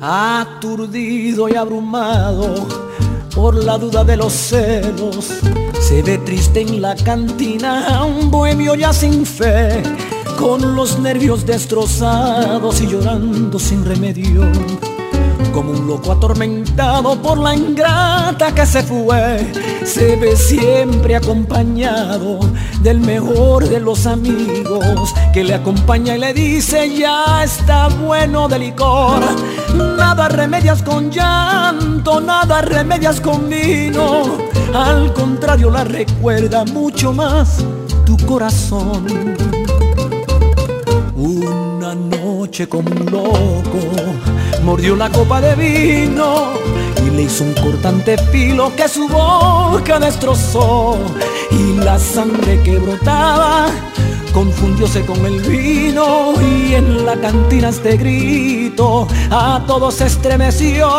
Aturdido 0.00 1.50
y 1.50 1.54
abrumado 1.54 2.66
por 3.34 3.54
la 3.62 3.76
duda 3.76 4.02
de 4.02 4.16
los 4.16 4.32
celos, 4.32 5.42
se 5.78 6.02
ve 6.02 6.16
triste 6.24 6.62
en 6.62 6.80
la 6.80 6.94
cantina 6.94 8.02
un 8.04 8.30
bohemio 8.30 8.76
ya 8.76 8.94
sin 8.94 9.26
fe, 9.26 9.82
con 10.38 10.74
los 10.74 10.98
nervios 10.98 11.46
destrozados 11.46 12.80
y 12.80 12.86
llorando 12.86 13.58
sin 13.58 13.84
remedio, 13.84 14.50
como 15.52 15.72
un 15.72 15.86
loco 15.86 16.12
atormentado 16.12 17.20
por 17.20 17.38
la 17.38 17.54
ingrata 17.54 18.54
que 18.54 18.66
se 18.66 18.82
fue, 18.82 19.52
se 19.84 20.16
ve 20.16 20.36
siempre 20.36 21.16
acompañado 21.16 22.40
del 22.82 23.00
mejor 23.00 23.68
de 23.68 23.80
los 23.80 24.06
amigos, 24.06 25.14
que 25.32 25.44
le 25.44 25.54
acompaña 25.54 26.16
y 26.16 26.20
le 26.20 26.32
dice 26.32 26.96
ya 26.96 27.42
está 27.44 27.88
bueno 27.88 28.48
de 28.48 28.58
licor, 28.58 29.20
nada 29.74 30.28
remedias 30.28 30.82
con 30.82 31.10
llanto, 31.10 32.20
nada 32.20 32.62
remedias 32.62 33.20
con 33.20 33.48
vino, 33.48 34.38
al 34.74 35.12
contrario 35.12 35.70
la 35.70 35.84
recuerda 35.84 36.64
mucho 36.64 37.12
más 37.12 37.64
tu 38.04 38.16
corazón. 38.26 39.63
Una 41.24 41.94
noche 41.94 42.68
como 42.68 42.90
loco 42.90 43.80
mordió 44.62 44.94
la 44.94 45.08
copa 45.08 45.40
de 45.40 45.54
vino 45.54 46.50
y 47.02 47.08
le 47.16 47.22
hizo 47.22 47.44
un 47.44 47.54
cortante 47.54 48.18
filo 48.30 48.70
que 48.76 48.86
su 48.86 49.08
boca 49.08 49.98
destrozó 49.98 50.98
y 51.50 51.78
la 51.78 51.98
sangre 51.98 52.60
que 52.62 52.76
brotaba 52.76 53.68
confundióse 54.34 55.06
con 55.06 55.24
el 55.24 55.40
vino 55.40 56.34
y 56.42 56.74
en 56.74 57.06
la 57.06 57.16
cantina 57.16 57.70
este 57.70 57.96
grito 57.96 59.08
a 59.30 59.64
todos 59.66 60.02
estremeció. 60.02 60.90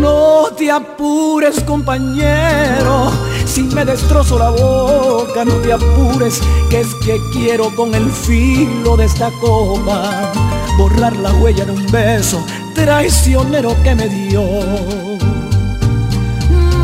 No 0.00 0.48
te 0.56 0.68
apures 0.68 1.60
compañero, 1.60 3.12
si 3.46 3.62
me 3.62 3.84
destrozo 3.84 4.38
la 4.38 4.50
boca, 4.50 5.44
no 5.44 5.54
te 5.54 5.72
apures, 5.72 6.40
que 6.68 6.80
es 6.80 6.94
que 6.96 7.20
quiero 7.32 7.74
con 7.74 7.94
el 7.94 8.10
filo 8.10 8.96
de 8.96 9.06
esta 9.06 9.30
copa 9.40 10.32
borrar 10.76 11.16
la 11.16 11.32
huella 11.34 11.64
de 11.64 11.72
un 11.72 11.86
beso 11.86 12.44
traicionero 12.74 13.74
que 13.82 13.94
me 13.94 14.08
dio. 14.08 14.42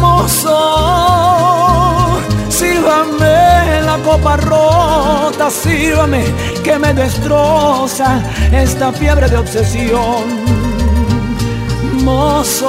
Mozo, 0.01 0.59
sírvame 2.49 3.83
la 3.85 3.99
copa 4.05 4.37
rota, 4.37 5.51
sírvame 5.51 6.25
que 6.65 6.79
me 6.79 6.95
destroza 6.95 8.23
esta 8.53 8.93
fiebre 8.93 9.29
de 9.29 9.37
obsesión. 9.37 10.43
Mozo, 12.03 12.69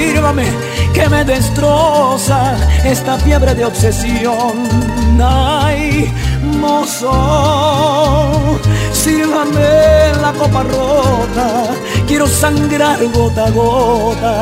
Sírvame, 0.00 0.46
que 0.94 1.08
me 1.08 1.24
destroza 1.24 2.56
esta 2.84 3.18
fiebre 3.18 3.54
de 3.54 3.64
obsesión. 3.64 4.52
Ay, 5.22 6.10
mozo, 6.60 7.12
sírvame 8.92 10.12
la 10.22 10.32
copa 10.32 10.62
rota, 10.62 11.48
quiero 12.06 12.26
sangrar 12.26 12.98
gota 13.14 13.46
a 13.46 13.50
gota. 13.50 14.34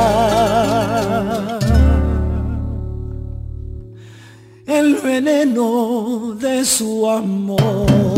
El 4.66 4.96
veneno 4.96 6.34
de 6.38 6.64
su 6.64 7.08
amor. 7.10 8.17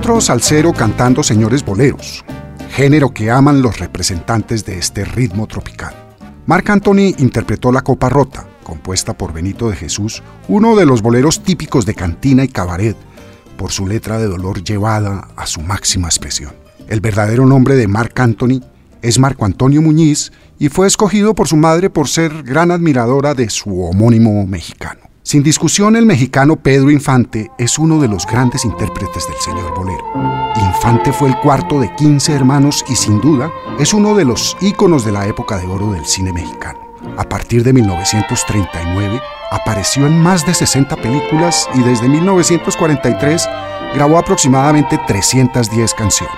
Otro 0.00 0.18
salsero 0.22 0.72
cantando 0.72 1.22
señores 1.22 1.62
boleros, 1.62 2.24
género 2.70 3.12
que 3.12 3.30
aman 3.30 3.60
los 3.60 3.78
representantes 3.80 4.64
de 4.64 4.78
este 4.78 5.04
ritmo 5.04 5.46
tropical. 5.46 5.94
Marc 6.46 6.70
Anthony 6.70 7.14
interpretó 7.18 7.70
La 7.70 7.82
Copa 7.82 8.08
Rota, 8.08 8.46
compuesta 8.64 9.12
por 9.12 9.34
Benito 9.34 9.68
de 9.68 9.76
Jesús, 9.76 10.22
uno 10.48 10.74
de 10.74 10.86
los 10.86 11.02
boleros 11.02 11.42
típicos 11.42 11.84
de 11.84 11.94
cantina 11.94 12.42
y 12.42 12.48
cabaret, 12.48 12.96
por 13.58 13.72
su 13.72 13.86
letra 13.86 14.18
de 14.18 14.26
dolor 14.26 14.64
llevada 14.64 15.28
a 15.36 15.46
su 15.46 15.60
máxima 15.60 16.08
expresión. 16.08 16.54
El 16.88 17.02
verdadero 17.02 17.44
nombre 17.44 17.76
de 17.76 17.86
Marc 17.86 18.18
Anthony 18.20 18.62
es 19.02 19.18
Marco 19.18 19.44
Antonio 19.44 19.82
Muñiz 19.82 20.32
y 20.58 20.70
fue 20.70 20.86
escogido 20.86 21.34
por 21.34 21.46
su 21.46 21.58
madre 21.58 21.90
por 21.90 22.08
ser 22.08 22.42
gran 22.42 22.70
admiradora 22.70 23.34
de 23.34 23.50
su 23.50 23.82
homónimo 23.82 24.46
mexicano. 24.46 25.09
Sin 25.30 25.44
discusión, 25.44 25.94
el 25.94 26.06
mexicano 26.06 26.56
Pedro 26.56 26.90
Infante 26.90 27.52
es 27.56 27.78
uno 27.78 28.00
de 28.00 28.08
los 28.08 28.26
grandes 28.26 28.64
intérpretes 28.64 29.28
del 29.28 29.36
señor 29.36 29.72
bolero. 29.76 30.04
Infante 30.56 31.12
fue 31.12 31.28
el 31.28 31.36
cuarto 31.36 31.78
de 31.78 31.94
15 31.94 32.34
hermanos 32.34 32.84
y 32.88 32.96
sin 32.96 33.20
duda 33.20 33.48
es 33.78 33.94
uno 33.94 34.16
de 34.16 34.24
los 34.24 34.56
íconos 34.60 35.04
de 35.04 35.12
la 35.12 35.28
época 35.28 35.56
de 35.58 35.68
oro 35.68 35.92
del 35.92 36.04
cine 36.04 36.32
mexicano. 36.32 36.80
A 37.16 37.22
partir 37.22 37.62
de 37.62 37.72
1939 37.72 39.20
apareció 39.52 40.08
en 40.08 40.20
más 40.20 40.44
de 40.44 40.52
60 40.52 40.96
películas 40.96 41.70
y 41.74 41.82
desde 41.84 42.08
1943 42.08 43.48
grabó 43.94 44.18
aproximadamente 44.18 44.98
310 45.06 45.94
canciones. 45.94 46.36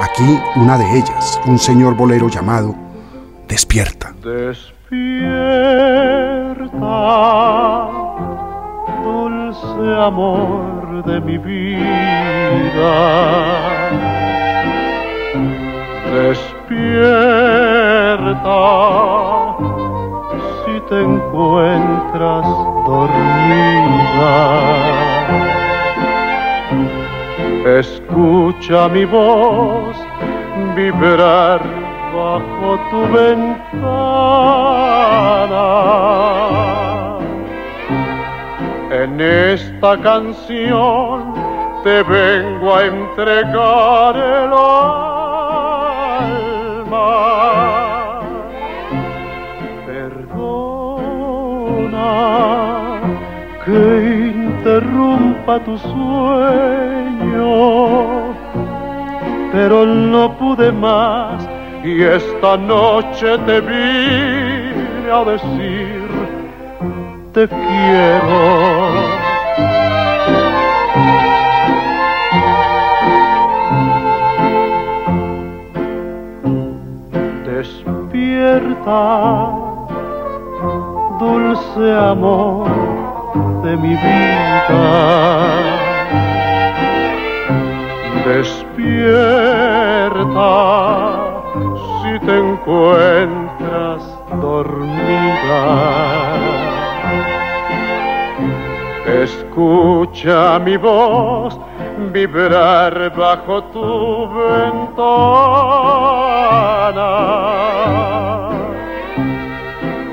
Aquí 0.00 0.40
una 0.54 0.78
de 0.78 0.96
ellas, 0.96 1.40
un 1.44 1.58
señor 1.58 1.96
bolero 1.96 2.28
llamado 2.28 2.76
Despierta. 3.48 4.14
Despierta, 4.22 4.77
dulce 9.04 9.86
amor 10.00 11.04
de 11.04 11.20
mi 11.20 11.36
vida. 11.36 12.94
Despierta, 16.12 16.56
si 20.64 20.80
te 20.88 21.02
encuentras 21.02 22.46
dormida. 22.86 24.36
Escucha 27.78 28.88
mi 28.88 29.04
voz 29.04 29.96
vibrar 30.74 31.87
bajo 32.14 32.78
tu 32.90 33.00
ventana. 33.12 33.98
En 38.90 39.20
esta 39.20 39.96
canción 39.98 41.34
te 41.84 42.02
vengo 42.02 42.74
a 42.74 42.86
entregar 42.86 44.16
el 44.16 44.52
alma. 44.52 44.88
Perdona 49.86 50.88
que 53.64 54.32
interrumpa 54.34 55.60
tu 55.60 55.78
sueño, 55.78 57.48
pero 59.52 59.86
no 59.86 60.32
pude 60.38 60.72
más 60.72 61.57
y 61.84 62.02
esta 62.02 62.56
noche 62.56 63.38
te 63.46 63.60
vine 63.60 65.10
a 65.10 65.24
decir 65.24 66.08
te 67.32 67.48
quiero. 67.48 69.18
Despierta, 77.46 79.02
dulce 81.20 81.92
amor 81.92 82.68
de 83.62 83.76
mi 83.76 83.94
vida. 83.94 84.84
Despierta 88.26 89.28
te 92.20 92.38
encuentras 92.38 94.02
dormida. 94.40 95.62
Escucha 99.22 100.58
mi 100.58 100.76
voz 100.76 101.58
vibrar 102.12 103.14
bajo 103.16 103.62
tu 103.64 104.28
ventana. 104.28 104.98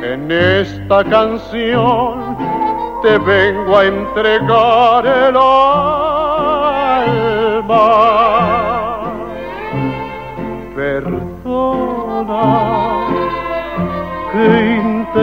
En 0.02 0.32
esta 0.32 1.04
canción 1.04 2.38
te 3.02 3.18
vengo 3.20 3.78
a 3.78 3.86
entregar 3.86 5.06
el 5.06 5.36
alma. 7.68 8.25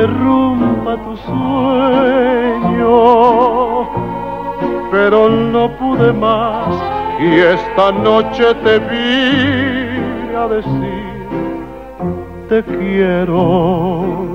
Interrumpa 0.03 0.97
tu 0.97 1.17
sueño, 1.29 2.89
pero 4.91 5.29
no 5.29 5.71
pude 5.77 6.13
más 6.13 6.75
y 7.21 7.39
esta 7.39 7.93
noche 7.93 8.55
te 8.65 8.79
vine 8.81 10.37
a 10.37 10.49
decir 10.49 11.13
te 12.49 12.65
quiero 12.65 14.33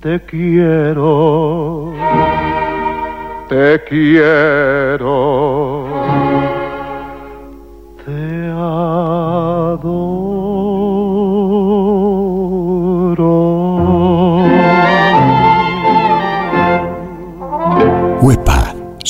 te 0.00 0.20
quiero, 0.20 1.92
te 3.48 3.82
quiero, 3.88 5.08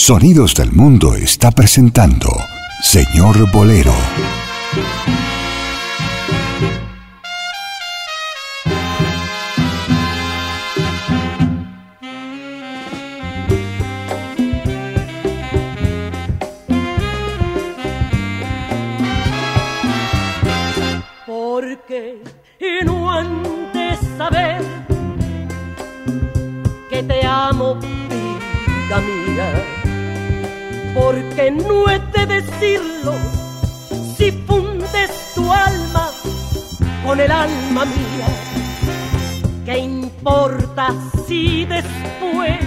Sonidos 0.01 0.55
del 0.55 0.71
Mundo 0.73 1.17
está 1.17 1.51
presentando 1.51 2.29
Señor 2.83 3.51
Bolero. 3.51 3.93
Porque 21.27 22.23
y 22.61 22.85
no 22.85 23.11
antes 23.11 23.99
saber 24.17 24.63
que 26.89 27.03
te 27.03 27.27
amo, 27.27 27.75
vida 27.75 29.01
mía. 29.01 29.78
Porque 30.99 31.51
no 31.53 31.89
he 31.89 31.99
de 31.99 32.27
decirlo 32.27 33.15
si 34.17 34.33
fundes 34.33 35.11
tu 35.35 35.53
alma 35.53 36.11
con 37.07 37.21
el 37.21 37.31
alma 37.31 37.85
mía. 37.85 38.29
¿Qué 39.65 39.79
importa 39.79 40.93
si 41.27 41.65
después 41.67 42.59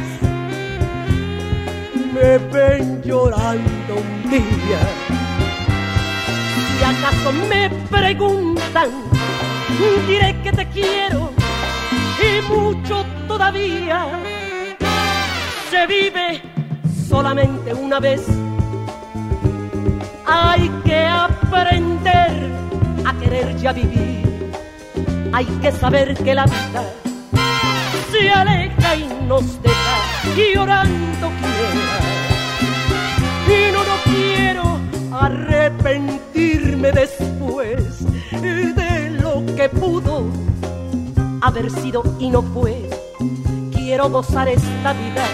me 2.13 2.38
ven 2.54 3.02
llorando 3.04 3.96
un 3.96 4.32
día? 4.32 4.82
Si 6.78 6.84
acaso 6.86 7.34
me 7.50 7.70
preguntan, 7.89 8.89
diré 10.08 10.41
que 10.41 10.52
te 10.54 10.65
quiero 10.70 11.32
y 12.22 12.41
mucho 12.50 13.06
todavía. 13.28 14.08
Se 15.70 15.86
vive 15.88 16.51
solamente 17.12 17.74
una 17.74 18.00
vez. 18.00 18.21
Hay 20.26 20.69
que 20.86 21.06
aprender 21.06 22.50
a 23.06 23.13
querer 23.19 23.58
ya 23.58 23.74
vivir. 23.74 24.52
Hay 25.34 25.45
que 25.62 25.71
saber 25.74 26.15
que 26.15 26.34
la 26.34 26.45
vida 26.45 26.84
se 28.12 28.30
aleja 28.30 28.95
y 28.95 29.26
nos 29.28 29.62
deja 29.62 29.95
y 30.38 30.56
llorando 30.56 31.28
quiera. 31.41 31.97
Y 33.58 33.71
no, 33.74 33.82
no 33.91 33.97
quiero 34.06 34.80
arrepentirme 35.12 36.91
después 36.93 38.06
de 38.41 39.10
lo 39.21 39.45
que 39.58 39.67
pudo 39.67 40.24
haber 41.41 41.69
sido 41.71 42.04
y 42.19 42.30
no 42.30 42.41
fue. 42.41 42.89
Quiero 43.74 44.10
gozar 44.10 44.47
esta 44.47 44.93
vida 44.93 45.26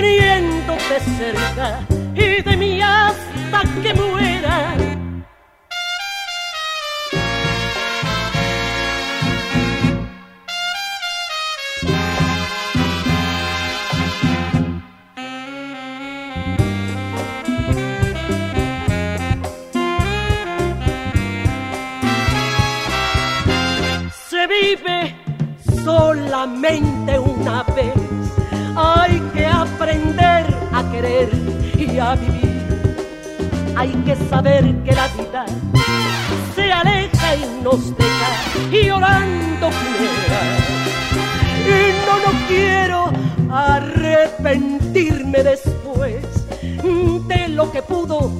teniéndote 0.00 1.00
cerca 1.18 1.80
y 2.14 2.42
de 2.42 2.56
mí 2.56 2.80
hasta 2.80 3.62
que 3.82 3.94
muera 3.94 4.76
solamente 25.84 27.18
una 27.18 27.62
vez. 27.74 27.99
Y 31.92 31.98
a 31.98 32.14
vivir. 32.14 32.50
Hay 33.76 33.92
que 34.04 34.16
saber 34.28 34.64
que 34.84 34.92
la 34.92 35.08
vida 35.08 35.46
se 36.54 36.72
aleja 36.72 37.36
y 37.36 37.62
nos 37.62 37.96
deja 37.96 38.30
y 38.72 38.86
llorando 38.86 39.68
quiera. 39.70 40.40
Y 41.66 41.92
no, 42.06 42.14
no 42.24 42.46
quiero 42.48 43.10
arrepentirme 43.50 45.42
después 45.42 46.24
de 47.28 47.48
lo 47.48 47.70
que 47.72 47.82
pudo 47.82 48.30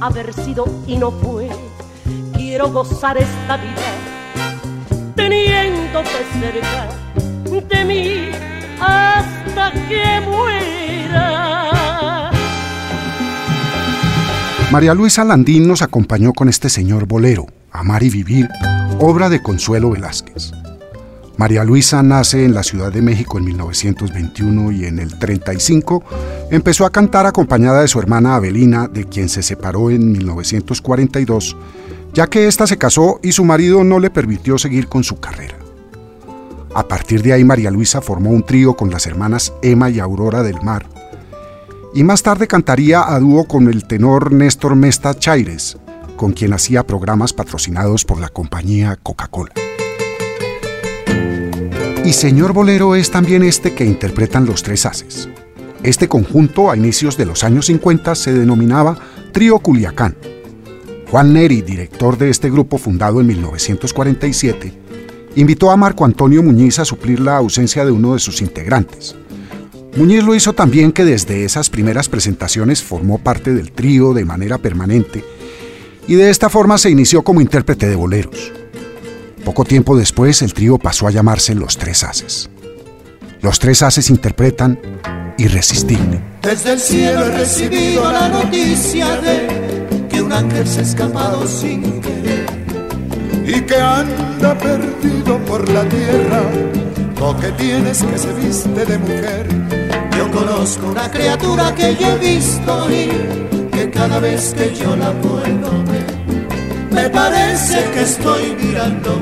haber 0.00 0.32
sido 0.32 0.66
y 0.86 0.96
no 0.96 1.10
fue. 1.10 1.48
Quiero 2.34 2.70
gozar 2.70 3.16
esta 3.18 3.56
vida 3.56 4.08
teniéndote 5.14 6.10
cerca 6.40 6.88
de 7.68 7.84
mí 7.84 8.30
hasta 8.80 9.72
que 9.88 10.20
muera. 10.20 10.77
María 14.70 14.94
Luisa 14.94 15.24
Landín 15.24 15.66
nos 15.66 15.82
acompañó 15.82 16.32
con 16.32 16.48
este 16.48 16.68
señor 16.68 17.06
bolero, 17.06 17.46
Amar 17.72 18.02
y 18.02 18.10
Vivir, 18.10 18.48
obra 18.98 19.28
de 19.28 19.42
Consuelo 19.42 19.90
Velázquez. 19.90 20.52
María 21.38 21.64
Luisa 21.64 22.02
nace 22.02 22.44
en 22.44 22.52
la 22.52 22.62
Ciudad 22.62 22.92
de 22.92 23.00
México 23.00 23.38
en 23.38 23.44
1921 23.44 24.72
y 24.72 24.84
en 24.84 24.98
el 24.98 25.18
35 25.18 26.02
empezó 26.50 26.84
a 26.84 26.90
cantar 26.90 27.26
acompañada 27.26 27.80
de 27.80 27.88
su 27.88 27.98
hermana 27.98 28.34
Abelina, 28.34 28.88
de 28.88 29.04
quien 29.04 29.28
se 29.28 29.42
separó 29.42 29.90
en 29.90 30.12
1942 30.12 31.56
ya 32.12 32.26
que 32.26 32.46
ésta 32.46 32.66
se 32.66 32.78
casó 32.78 33.20
y 33.22 33.32
su 33.32 33.44
marido 33.44 33.84
no 33.84 33.98
le 33.98 34.10
permitió 34.10 34.58
seguir 34.58 34.88
con 34.88 35.04
su 35.04 35.20
carrera. 35.20 35.56
A 36.74 36.86
partir 36.86 37.22
de 37.22 37.32
ahí 37.32 37.44
María 37.44 37.70
Luisa 37.70 38.00
formó 38.00 38.30
un 38.30 38.42
trío 38.42 38.74
con 38.74 38.90
las 38.90 39.06
hermanas 39.06 39.52
Emma 39.62 39.90
y 39.90 40.00
Aurora 40.00 40.42
del 40.42 40.60
Mar, 40.62 40.86
y 41.94 42.04
más 42.04 42.22
tarde 42.22 42.46
cantaría 42.46 43.12
a 43.12 43.18
dúo 43.18 43.44
con 43.44 43.68
el 43.68 43.86
tenor 43.86 44.32
Néstor 44.32 44.76
Mesta 44.76 45.18
Chaires, 45.18 45.76
con 46.16 46.32
quien 46.32 46.52
hacía 46.52 46.86
programas 46.86 47.32
patrocinados 47.32 48.04
por 48.04 48.20
la 48.20 48.28
compañía 48.28 48.96
Coca-Cola. 49.02 49.52
Y 52.04 52.12
Señor 52.12 52.52
Bolero 52.52 52.94
es 52.94 53.10
también 53.10 53.42
este 53.42 53.74
que 53.74 53.84
interpretan 53.84 54.46
los 54.46 54.62
tres 54.62 54.86
haces. 54.86 55.28
Este 55.82 56.08
conjunto 56.08 56.70
a 56.70 56.76
inicios 56.76 57.16
de 57.16 57.26
los 57.26 57.44
años 57.44 57.66
50 57.66 58.14
se 58.14 58.32
denominaba 58.32 58.98
Trío 59.32 59.58
Culiacán 59.58 60.16
Juan 61.10 61.32
Neri, 61.32 61.62
director 61.62 62.18
de 62.18 62.28
este 62.28 62.50
grupo 62.50 62.76
fundado 62.76 63.22
en 63.22 63.26
1947, 63.28 64.72
invitó 65.36 65.70
a 65.70 65.76
Marco 65.76 66.04
Antonio 66.04 66.42
Muñiz 66.42 66.78
a 66.80 66.84
suplir 66.84 67.20
la 67.20 67.38
ausencia 67.38 67.82
de 67.86 67.90
uno 67.90 68.12
de 68.12 68.18
sus 68.18 68.42
integrantes. 68.42 69.16
Muñiz 69.96 70.22
lo 70.22 70.34
hizo 70.34 70.52
también 70.52 70.92
que 70.92 71.04
desde 71.04 71.44
esas 71.44 71.70
primeras 71.70 72.08
presentaciones 72.08 72.82
formó 72.82 73.18
parte 73.18 73.52
del 73.52 73.72
trío 73.72 74.12
de 74.12 74.24
manera 74.24 74.58
permanente 74.58 75.24
y 76.06 76.14
de 76.14 76.30
esta 76.30 76.48
forma 76.48 76.78
se 76.78 76.90
inició 76.90 77.22
como 77.22 77.40
intérprete 77.40 77.88
de 77.88 77.96
boleros. 77.96 78.52
Poco 79.44 79.64
tiempo 79.64 79.96
después 79.96 80.42
el 80.42 80.54
trío 80.54 80.78
pasó 80.78 81.06
a 81.06 81.10
llamarse 81.10 81.54
Los 81.54 81.76
Tres 81.78 82.04
Haces. 82.04 82.50
Los 83.40 83.58
Tres 83.58 83.82
Haces 83.82 84.10
interpretan 84.10 84.78
Irresistible. 85.38 86.20
Desde 86.42 86.72
el 86.72 86.80
cielo 86.80 87.26
he 87.26 87.38
recibido 87.38 88.10
la 88.10 88.28
noticia 88.28 89.20
de 89.20 89.68
un 90.28 90.32
ángel 90.32 90.66
se 90.66 90.80
ha 90.80 90.82
escapado 90.82 91.46
sin 91.46 92.00
querer 92.00 92.46
y 93.46 93.60
que 93.62 93.76
anda 93.76 94.58
perdido 94.58 95.38
por 95.46 95.68
la 95.70 95.88
tierra. 95.88 96.42
Lo 97.18 97.36
que 97.38 97.50
tienes 97.52 98.02
que 98.02 98.18
se 98.18 98.32
viste 98.34 98.84
de 98.84 98.98
mujer. 98.98 99.77
Yo 100.18 100.28
conozco 100.32 100.88
una 100.88 101.08
criatura 101.08 101.72
que 101.76 101.94
yo 101.94 102.08
he 102.08 102.18
visto 102.18 102.90
y 102.90 103.68
que 103.70 103.88
cada 103.88 104.18
vez 104.18 104.52
que 104.52 104.74
yo 104.74 104.96
la 104.96 105.12
puedo 105.12 105.70
ver, 105.84 106.06
me 106.90 107.08
parece 107.08 107.88
que 107.92 108.02
estoy 108.02 108.56
mirando 108.60 109.14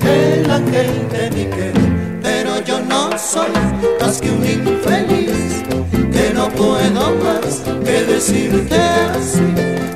el 0.00 0.50
ángel 0.50 1.08
de 1.10 1.30
mi 1.32 1.44
querer. 1.44 2.20
Pero 2.22 2.58
yo 2.64 2.80
no 2.84 3.10
soy 3.18 3.52
más 4.00 4.18
que 4.18 4.30
un 4.30 4.46
infeliz 4.46 5.62
que 6.10 6.32
no 6.32 6.48
puedo 6.48 7.14
más 7.22 7.60
que 7.84 8.02
decirte 8.02 8.76
así. 8.76 9.44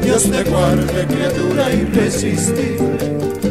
Dios 0.02 0.24
te 0.24 0.44
guarde, 0.44 1.06
criatura 1.06 1.72
irresistible. 1.72 3.47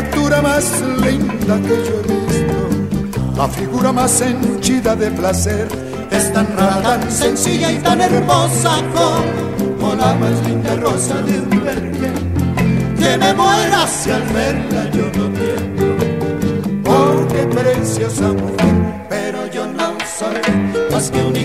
Criatura 0.00 0.40
más 0.40 0.64
linda 1.02 1.60
que 1.60 1.68
yo 1.68 2.00
he 2.00 2.26
visto, 2.26 3.36
la 3.36 3.48
figura 3.48 3.92
más 3.92 4.20
henchida 4.20 4.96
de 4.96 5.10
placer. 5.10 5.68
Es 6.10 6.32
tan 6.32 6.46
rara, 6.56 6.82
tan 6.82 7.10
sencilla 7.10 7.70
y 7.70 7.78
tan 7.78 8.00
hermosa 8.00 8.78
como 8.94 9.94
la 9.94 10.14
más 10.14 10.46
linda 10.46 10.74
rosa 10.76 11.22
de 11.22 11.38
un 11.40 11.64
vergel. 11.64 12.96
Que 12.98 13.16
me 13.18 13.34
muera 13.34 13.86
si 13.86 14.10
al 14.10 14.22
verla 14.22 14.90
yo 14.90 15.04
no 15.16 15.28
tiempo, 15.38 15.84
porque 16.82 17.46
preciosa 17.54 18.28
mujer, 18.32 19.06
pero 19.08 19.46
yo 19.46 19.66
no 19.66 19.96
soy 20.18 20.90
más 20.90 21.10
que 21.10 21.22
un 21.22 21.40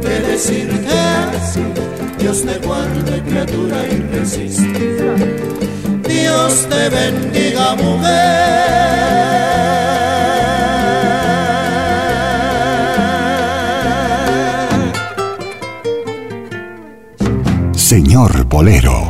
que 0.00 0.20
decirte 0.20 0.98
así. 1.36 1.62
Dios 2.18 2.42
te 2.42 2.58
guarde, 2.66 3.22
criatura 3.22 3.86
irresistible. 3.86 4.93
Dios 6.34 6.66
te 6.68 6.88
bendiga, 6.88 7.76
mujer. 7.76 8.24
Señor 17.76 18.44
Bolero 18.46 19.03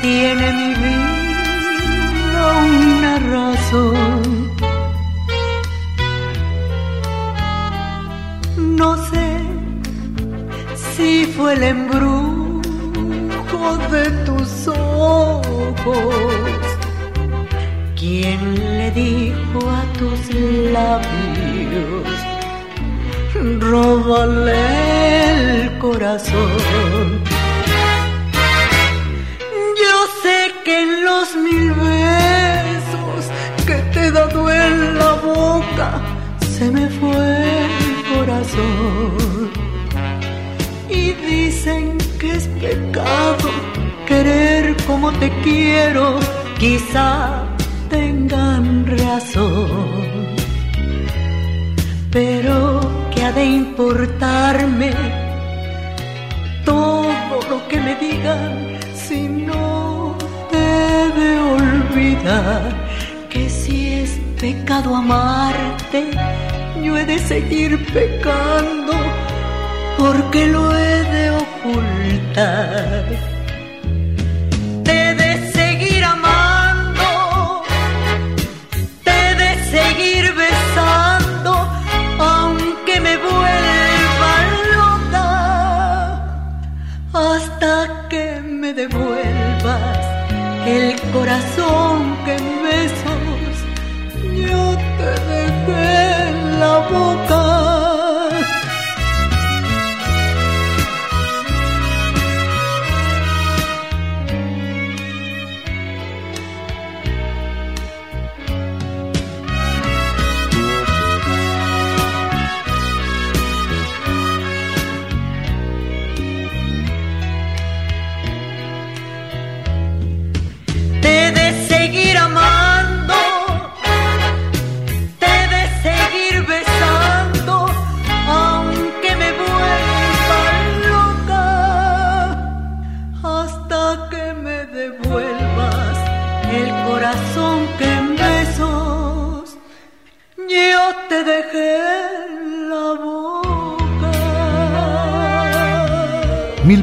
Tiene 0.00 0.52
mi 0.52 0.74
vida 0.74 2.46
una 2.64 3.18
razón. 3.36 4.50
No 8.56 8.96
sé 9.10 9.28
si 10.94 11.26
fue 11.26 11.52
el 11.52 11.62
embrujo 11.64 13.76
de 13.90 14.10
tus 14.24 14.68
ojos. 14.68 15.44
¿Quién 17.94 18.54
le 18.78 18.90
dijo 18.92 19.58
a 19.68 19.82
tus 19.98 20.34
labios? 20.72 22.08
Róbale 23.60 25.64
el 25.64 25.78
corazón. 25.78 27.20
Los 31.20 31.36
mil 31.36 31.70
besos 31.72 33.22
que 33.66 33.74
te 33.92 34.06
he 34.06 34.10
dado 34.10 34.50
en 34.50 34.98
la 34.98 35.12
boca 35.32 35.88
se 36.54 36.70
me 36.70 36.88
fue 36.98 37.22
el 37.64 37.94
corazón. 38.12 39.50
Y 40.88 41.12
dicen 41.30 41.98
que 42.18 42.30
es 42.38 42.48
pecado 42.64 43.48
querer 44.06 44.76
como 44.86 45.12
te 45.20 45.28
quiero, 45.42 46.18
quizá 46.58 47.44
tengan 47.90 48.86
razón. 48.86 49.78
Pero 52.10 52.80
que 53.12 53.24
ha 53.24 53.32
de 53.32 53.44
importarme 53.44 54.92
todo 56.64 57.40
lo 57.50 57.68
que 57.68 57.78
me 57.78 57.94
digan 57.96 58.69
que 63.30 63.48
si 63.48 63.94
es 63.94 64.10
pecado 64.40 64.94
amarte, 64.94 66.10
yo 66.82 66.96
he 66.96 67.04
de 67.04 67.18
seguir 67.18 67.84
pecando 67.92 68.92
porque 69.98 70.46
lo 70.46 70.70
he 70.76 71.02
de 71.14 71.30
ocultar. 71.30 73.04
Te 74.84 75.14
de 75.14 75.50
seguir 75.52 76.04
amando, 76.04 77.62
te 79.02 79.34
de 79.42 79.50
seguir 79.74 80.32
besando, 80.34 81.52
aunque 82.18 83.00
me 83.00 83.16
vuelva 83.16 84.32
loca, 84.76 85.26
hasta 87.12 88.06
que 88.08 88.40
me 88.42 88.72
devuelvas 88.72 89.29
el 90.70 91.00
corazón 91.12 92.16
que 92.24 92.36
en 92.36 92.62
besos 92.62 93.54
yo 94.46 94.76
te 94.98 95.10
dejé 95.32 96.28
en 96.28 96.60
la 96.60 96.78
boca. 96.88 97.39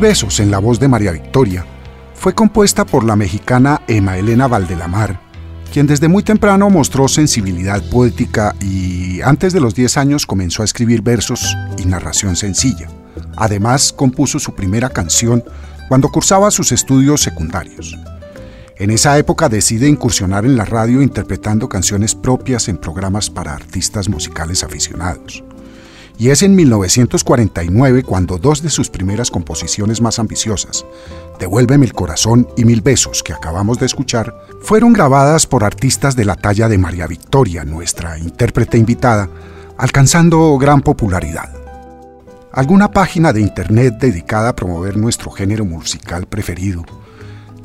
Besos 0.07 0.39
en 0.39 0.51
la 0.51 0.59
voz 0.59 0.79
de 0.79 0.87
María 0.87 1.11
Victoria 1.11 1.65
fue 2.15 2.33
compuesta 2.33 2.85
por 2.85 3.03
la 3.03 3.17
mexicana 3.17 3.81
Emma 3.89 4.17
Elena 4.17 4.47
Valdelamar, 4.47 5.19
quien 5.73 5.85
desde 5.85 6.07
muy 6.07 6.23
temprano 6.23 6.69
mostró 6.69 7.09
sensibilidad 7.09 7.83
poética 7.89 8.55
y 8.61 9.19
antes 9.19 9.51
de 9.51 9.59
los 9.59 9.75
10 9.75 9.97
años 9.97 10.25
comenzó 10.25 10.61
a 10.61 10.65
escribir 10.65 11.01
versos 11.01 11.53
y 11.77 11.83
narración 11.83 12.37
sencilla. 12.37 12.87
Además, 13.35 13.91
compuso 13.91 14.39
su 14.39 14.55
primera 14.55 14.89
canción 14.91 15.43
cuando 15.89 16.07
cursaba 16.07 16.51
sus 16.51 16.71
estudios 16.71 17.19
secundarios. 17.19 17.97
En 18.77 18.91
esa 18.91 19.17
época 19.17 19.49
decide 19.49 19.89
incursionar 19.89 20.45
en 20.45 20.55
la 20.55 20.63
radio 20.63 21.01
interpretando 21.01 21.67
canciones 21.67 22.15
propias 22.15 22.69
en 22.69 22.77
programas 22.77 23.29
para 23.29 23.53
artistas 23.53 24.07
musicales 24.07 24.63
aficionados. 24.63 25.43
Y 26.19 26.29
es 26.29 26.41
en 26.41 26.55
1949 26.55 28.03
cuando 28.03 28.37
dos 28.37 28.63
de 28.63 28.69
sus 28.69 28.89
primeras 28.89 29.29
composiciones 29.29 30.01
más 30.01 30.17
ambiciosas, 30.17 30.85
Devuélveme 31.39 31.85
el 31.85 31.93
corazón 31.93 32.47
y 32.57 32.65
Mil 32.65 32.81
besos 32.81 33.21
que 33.21 33.33
acabamos 33.33 33.77
de 33.77 33.85
escuchar, 33.85 34.33
fueron 34.61 34.93
grabadas 34.93 35.45
por 35.45 35.63
artistas 35.63 36.15
de 36.15 36.25
la 36.25 36.35
talla 36.35 36.67
de 36.67 36.79
María 36.79 37.05
Victoria, 37.05 37.63
nuestra 37.63 38.17
intérprete 38.17 38.79
invitada, 38.79 39.29
alcanzando 39.77 40.57
gran 40.57 40.81
popularidad. 40.81 41.53
Alguna 42.51 42.89
página 42.89 43.33
de 43.33 43.41
internet 43.41 43.95
dedicada 43.99 44.49
a 44.49 44.55
promover 44.55 44.97
nuestro 44.97 45.29
género 45.29 45.63
musical 45.63 46.25
preferido 46.25 46.83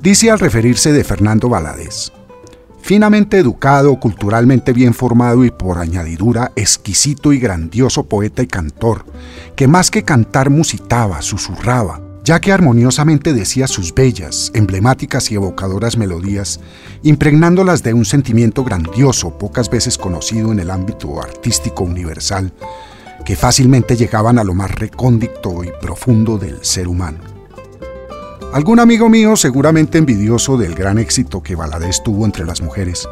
dice 0.02 0.30
al 0.30 0.38
referirse 0.38 0.92
de 0.92 1.04
Fernando 1.04 1.48
Valadez, 1.48 2.12
finamente 2.82 3.38
educado, 3.38 3.98
culturalmente 3.98 4.72
bien 4.72 4.92
formado 4.92 5.44
y 5.44 5.50
por 5.50 5.78
añadidura 5.78 6.52
exquisito 6.56 7.32
y 7.32 7.38
grandioso 7.38 8.04
poeta 8.04 8.42
y 8.42 8.46
cantor, 8.46 9.06
que 9.56 9.68
más 9.68 9.90
que 9.90 10.02
cantar 10.02 10.50
musitaba, 10.50 11.22
susurraba, 11.22 12.00
ya 12.24 12.40
que 12.40 12.52
armoniosamente 12.52 13.32
decía 13.32 13.66
sus 13.66 13.94
bellas, 13.94 14.50
emblemáticas 14.54 15.30
y 15.30 15.36
evocadoras 15.36 15.96
melodías, 15.96 16.60
impregnándolas 17.02 17.82
de 17.82 17.94
un 17.94 18.04
sentimiento 18.04 18.64
grandioso, 18.64 19.38
pocas 19.38 19.70
veces 19.70 19.96
conocido 19.96 20.52
en 20.52 20.60
el 20.60 20.70
ámbito 20.70 21.20
artístico 21.20 21.84
universal, 21.84 22.52
que 23.24 23.36
fácilmente 23.36 23.96
llegaban 23.96 24.38
a 24.38 24.44
lo 24.44 24.54
más 24.54 24.72
recóndito 24.74 25.64
y 25.64 25.70
profundo 25.80 26.38
del 26.38 26.64
ser 26.64 26.88
humano. 26.88 27.41
Algún 28.52 28.80
amigo 28.80 29.08
mío, 29.08 29.34
seguramente 29.34 29.96
envidioso 29.96 30.58
del 30.58 30.74
gran 30.74 30.98
éxito 30.98 31.42
que 31.42 31.56
Valadez 31.56 32.02
tuvo 32.02 32.26
entre 32.26 32.44
las 32.44 32.60
mujeres, 32.60 33.08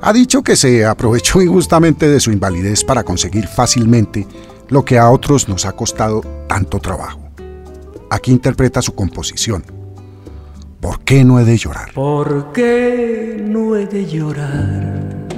ha 0.00 0.12
dicho 0.12 0.42
que 0.42 0.56
se 0.56 0.84
aprovechó 0.84 1.40
injustamente 1.40 2.08
de 2.08 2.18
su 2.18 2.32
invalidez 2.32 2.82
para 2.82 3.04
conseguir 3.04 3.46
fácilmente 3.46 4.26
lo 4.68 4.84
que 4.84 4.98
a 4.98 5.08
otros 5.08 5.48
nos 5.48 5.66
ha 5.66 5.72
costado 5.72 6.22
tanto 6.48 6.80
trabajo. 6.80 7.20
Aquí 8.10 8.32
interpreta 8.32 8.82
su 8.82 8.96
composición. 8.96 9.64
¿Por 10.80 10.98
qué 11.04 11.22
no 11.22 11.38
he 11.38 11.44
de 11.44 11.56
llorar? 11.56 11.92
¿Por 11.94 12.50
qué 12.52 13.40
no 13.40 13.76
he 13.76 13.86
de 13.86 14.04
llorar? 14.04 15.28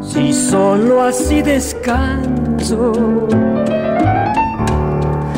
Si 0.00 0.32
solo 0.32 1.02
así 1.02 1.42
descanso, 1.42 2.92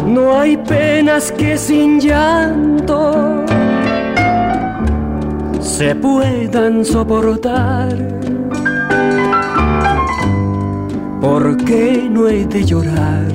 no 0.06 0.38
hay 0.38 0.56
penas 0.56 1.32
que 1.32 1.56
sin 1.56 2.00
llanto 2.00 3.44
se 5.80 5.94
puedan 5.94 6.84
soportar. 6.84 7.96
¿Por 11.20 11.56
qué 11.64 12.06
no 12.10 12.28
he 12.28 12.44
de 12.44 12.64
llorar? 12.64 13.28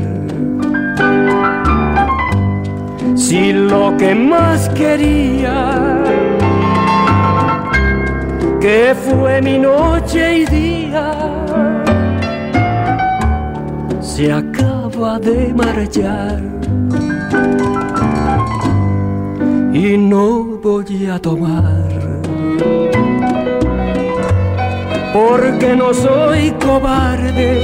Si 3.15 3.51
lo 3.51 3.95
que 3.97 4.13
más 4.13 4.69
quería, 4.69 6.03
que 8.59 8.95
fue 8.95 9.41
mi 9.41 9.57
noche 9.57 10.39
y 10.39 10.45
día, 10.45 11.11
se 14.01 14.31
acaba 14.31 15.17
de 15.19 15.53
marchar. 15.53 16.54
Y 19.75 19.97
no 19.97 20.57
voy 20.63 21.05
a 21.07 21.19
tomar. 21.19 22.21
Porque 25.13 25.75
no 25.75 25.93
soy 25.93 26.51
cobarde 26.65 27.61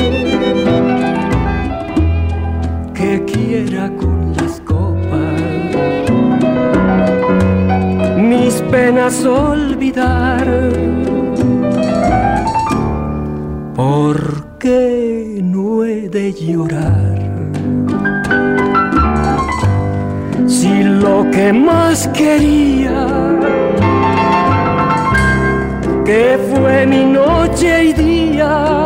que 2.94 3.24
quiera 3.26 3.90
con 3.96 4.34
las 4.36 4.62
copas 4.62 5.42
mis 8.18 8.54
penas 8.72 9.26
olvidar. 9.26 10.48
Porque 13.76 15.40
no 15.44 15.84
he 15.86 16.10
de 16.10 16.34
llorar 16.34 17.11
lo 21.02 21.30
que 21.32 21.52
más 21.52 22.08
quería, 22.10 23.08
que 26.06 26.40
fue 26.50 26.86
mi 26.86 27.06
noche 27.06 27.86
y 27.86 27.94
día, 27.94 28.81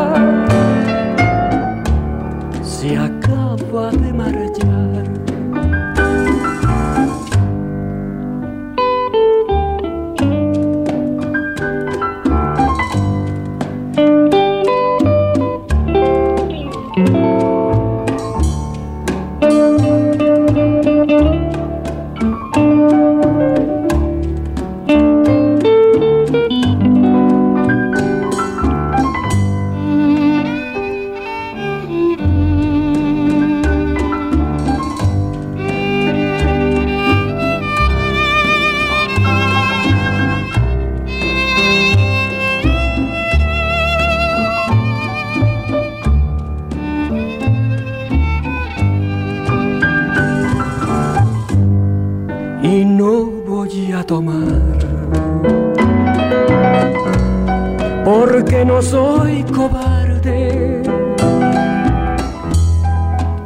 no 58.76 58.82
soy 58.82 59.41
cobarde 59.43 60.82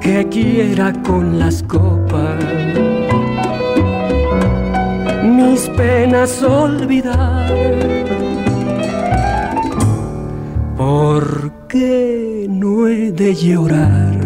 que 0.02 0.28
quiera 0.28 0.92
con 1.04 1.38
las 1.38 1.62
copas 1.62 2.44
mis 5.24 5.70
penas 5.78 6.42
olvidar. 6.42 7.54
Porque 10.76 12.48
no 12.50 12.88
he 12.88 13.12
de 13.12 13.36
llorar 13.36 14.18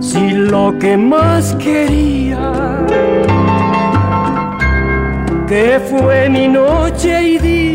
si 0.00 0.30
lo 0.30 0.78
que 0.78 0.96
más 0.96 1.54
quería 1.56 2.46
que 5.46 5.78
fue 5.90 6.28
mi 6.30 6.48
noche 6.48 7.22
y 7.22 7.38
día 7.38 7.65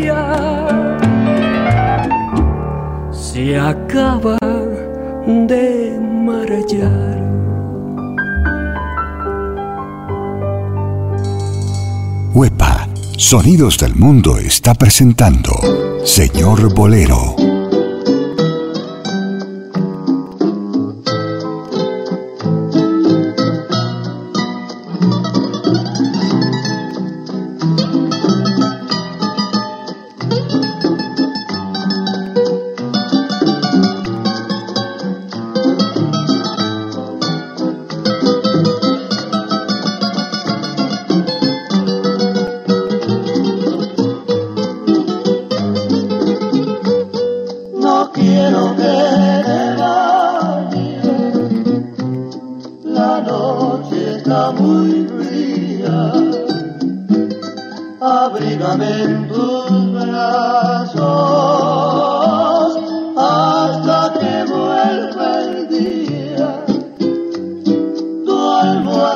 Sonidos 13.32 13.78
del 13.78 13.94
Mundo 13.94 14.36
está 14.36 14.74
presentando 14.74 15.52
Señor 16.04 16.74
Bolero. 16.74 17.41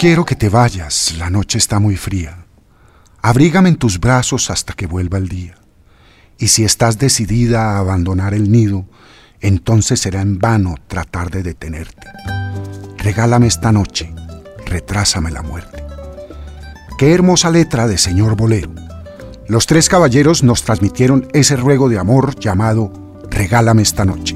quiero 0.00 0.24
que 0.24 0.34
te 0.34 0.48
vayas, 0.48 1.14
la 1.18 1.28
noche 1.28 1.58
está 1.58 1.78
muy 1.78 1.94
fría. 1.94 2.46
Abrígame 3.20 3.68
en 3.68 3.76
tus 3.76 4.00
brazos 4.00 4.50
hasta 4.50 4.72
que 4.72 4.86
vuelva 4.86 5.18
el 5.18 5.28
día. 5.28 5.56
Y 6.38 6.48
si 6.48 6.64
estás 6.64 6.98
decidida 6.98 7.72
a 7.72 7.80
abandonar 7.80 8.32
el 8.32 8.50
nido, 8.50 8.86
entonces 9.40 10.00
será 10.00 10.22
en 10.22 10.38
vano 10.38 10.76
tratar 10.86 11.30
de 11.30 11.42
detenerte. 11.42 12.06
Regálame 12.96 13.46
esta 13.46 13.72
noche, 13.72 14.10
retrásame 14.64 15.30
la 15.30 15.42
muerte. 15.42 15.84
Qué 16.96 17.12
hermosa 17.12 17.50
letra 17.50 17.86
de 17.86 17.98
señor 17.98 18.36
Bolero. 18.36 18.72
Los 19.48 19.66
tres 19.66 19.90
caballeros 19.90 20.42
nos 20.42 20.62
transmitieron 20.62 21.28
ese 21.34 21.56
ruego 21.56 21.90
de 21.90 21.98
amor 21.98 22.40
llamado 22.40 22.90
Regálame 23.28 23.82
esta 23.82 24.06
noche. 24.06 24.34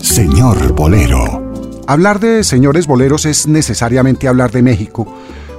Señor 0.00 0.72
Bolero. 0.72 1.43
Hablar 1.86 2.18
de 2.18 2.44
señores 2.44 2.86
boleros 2.86 3.26
es 3.26 3.46
necesariamente 3.46 4.26
hablar 4.26 4.50
de 4.50 4.62
México, 4.62 5.06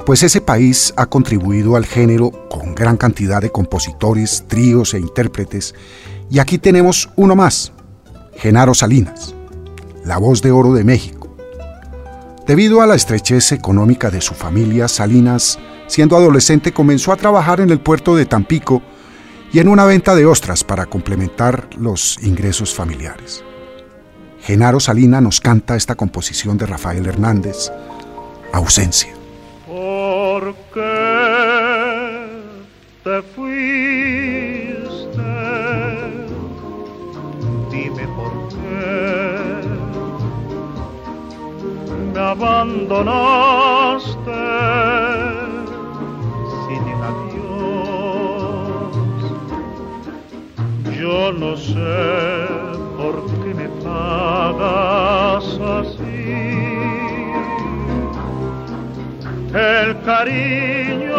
pues 0.08 0.24
ese 0.24 0.42
país 0.42 0.92
ha 0.98 1.06
contribuido 1.06 1.76
al 1.76 1.86
género 1.86 2.32
con 2.50 2.74
gran 2.74 2.98
cantidad 2.98 3.42
de 3.42 3.52
compositores, 3.52 4.44
tríos 4.48 4.96
e 4.96 5.00
intérpretes, 5.00 5.76
y 6.32 6.40
aquí 6.40 6.58
tenemos 6.58 7.12
uno 7.16 7.36
más, 7.36 7.74
Genaro 8.38 8.74
Salinas, 8.74 9.36
la 10.04 10.18
voz 10.18 10.42
de 10.42 10.52
oro 10.52 10.74
de 10.74 10.84
México. 10.84 11.38
Debido 12.48 12.82
a 12.82 12.88
la 12.88 12.96
estrechez 12.96 13.52
económica 13.52 14.10
de 14.10 14.22
su 14.22 14.34
familia, 14.34 14.88
Salinas, 14.88 15.60
siendo 15.86 16.18
adolescente, 16.18 16.74
comenzó 16.74 17.12
a 17.12 17.18
trabajar 17.18 17.62
en 17.62 17.70
el 17.70 17.80
puerto 17.80 18.16
de 18.16 18.26
Tampico 18.26 18.82
y 19.54 19.60
en 19.60 19.68
una 19.68 19.86
venta 19.86 20.16
de 20.16 20.26
ostras 20.26 20.64
para 20.64 20.88
complementar 20.88 21.70
los 21.78 22.18
ingresos 22.24 22.74
familiares. 22.74 23.45
Genaro 24.46 24.80
Salina 24.80 25.22
nos 25.22 25.41
canta 25.41 25.76
esta 25.76 25.96
composición 25.96 26.56
de 26.60 26.68
Rafael 26.68 27.04
Hernández, 27.08 27.72
Ausencia. 28.54 29.12
¿Por 29.66 30.54
qué 30.72 32.28
te 33.04 33.24
fuiste? 33.34 33.58
Dime 37.72 38.08
por 38.16 38.50
qué 38.50 39.66
me 42.14 42.20
abandonaste 42.20 43.26
sin 46.68 46.84
un 46.93 47.02
adiós. 47.12 47.43
Yo 51.00 51.34
no 51.34 51.58
sé 51.58 51.96
por 52.96 53.16
qué 53.41 53.45
así. 55.62 56.26
El 59.54 60.02
cariño 60.02 61.16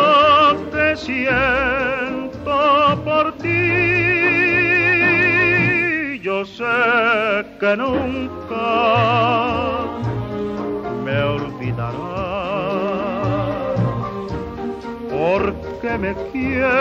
que 0.71 0.97
siento 0.97 2.59
por 3.05 3.33
ti, 3.39 3.49
yo 6.21 6.45
sé 6.45 6.65
que 7.61 7.77
nunca 7.77 8.67
me 11.05 11.23
olvidarás, 11.23 11.97
porque 15.11 15.91
me 15.99 16.15
quieres 16.33 16.77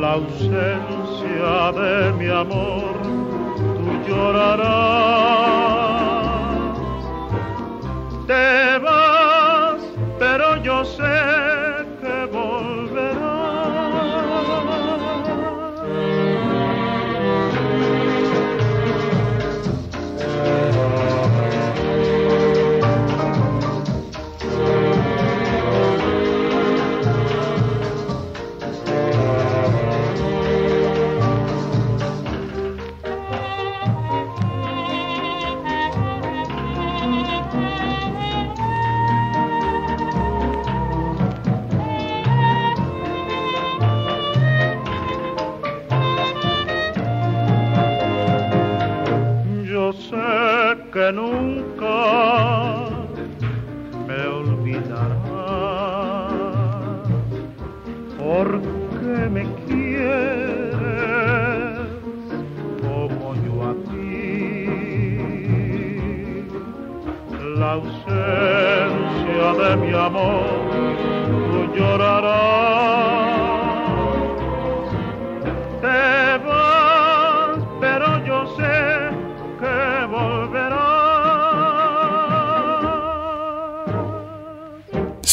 la 0.00 0.12
ausencia 0.12 1.72
de 1.72 2.12
mi 2.12 2.28
amor, 2.28 2.94
tú 3.56 4.08
llorarás. 4.08 4.68
Te 8.26 8.78
vas, 8.78 9.80
pero 10.18 10.62
yo 10.62 10.84
sé 10.84 11.47
nunca 51.12 52.37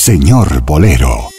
Señor 0.06 0.62
Bolero. 0.62 1.32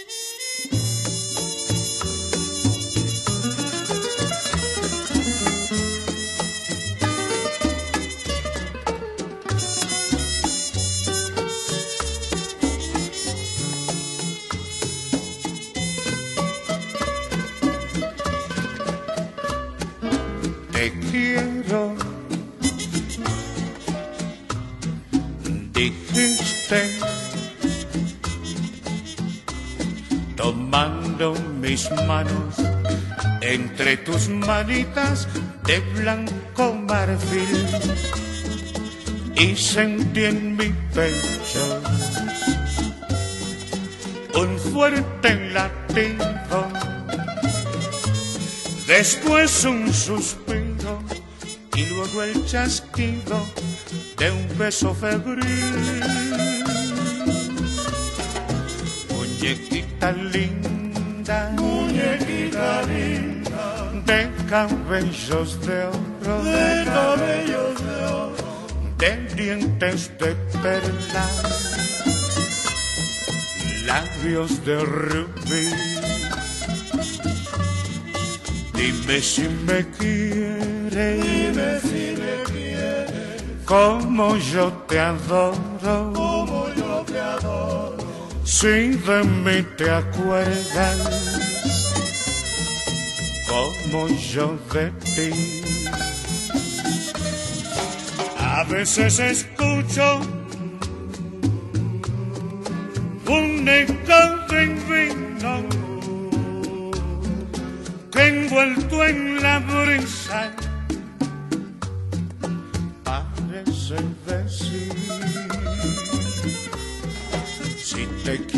te. 20.73 21.95
Dijiste, 25.73 26.99
tomando 30.47 31.35
mis 31.61 31.91
manos 32.07 32.55
entre 33.41 33.97
tus 33.97 34.29
manitas 34.29 35.27
de 35.65 35.81
blanco 35.99 36.73
marfil 36.89 37.67
y 39.35 39.57
sentí 39.57 40.25
en 40.25 40.57
mi 40.57 40.69
pecho 40.95 41.83
un 44.35 44.57
fuerte 44.73 45.51
latido 45.51 46.59
Después 48.87 49.65
un 49.65 49.93
suspiro 49.93 51.03
y 51.75 51.87
luego 51.87 52.23
el 52.23 52.47
chasquido 52.47 53.45
de 54.17 54.31
un 54.31 54.47
beso 54.57 54.95
febril. 54.95 56.36
Muñequita 60.07 60.39
linda, 60.39 61.51
muñequita 61.57 62.83
linda, 62.83 63.91
de 64.05 64.31
cabellos 64.49 65.61
de 65.67 65.85
oro, 65.87 66.45
de 66.45 66.85
cabellos 66.85 67.75
de 67.85 68.05
oro, 68.05 68.67
de 68.99 69.17
dientes 69.35 70.11
de 70.19 70.37
perla, 70.63 71.27
labios 73.85 74.65
de 74.65 74.79
rubí. 74.79 75.71
Dime 78.75 79.21
si 79.21 79.49
me 79.67 79.85
quieres, 79.99 81.25
dime 81.25 81.81
si 81.81 82.15
me 82.21 82.35
quieres, 82.45 83.11
como 83.65 84.37
yo 84.37 84.73
te 84.89 85.01
adoro, 85.01 86.13
si 88.59 88.97
de 89.07 89.23
mí 89.45 89.63
te 89.77 89.91
acuerdas, 89.91 90.99
como 93.47 94.09
yo 94.09 94.59
de 94.73 94.91
ti. 95.15 95.31
A 98.39 98.65
veces 98.65 99.19
escucho 99.19 100.21
un 103.29 103.69
eco 103.69 104.21
de 104.49 104.65
vino 104.89 105.55
que 108.11 108.27
envuelto 108.27 109.05
en 109.05 109.43
la 109.43 109.59
brisa 109.59 110.51
parece 113.05 113.97
decir 114.27 115.66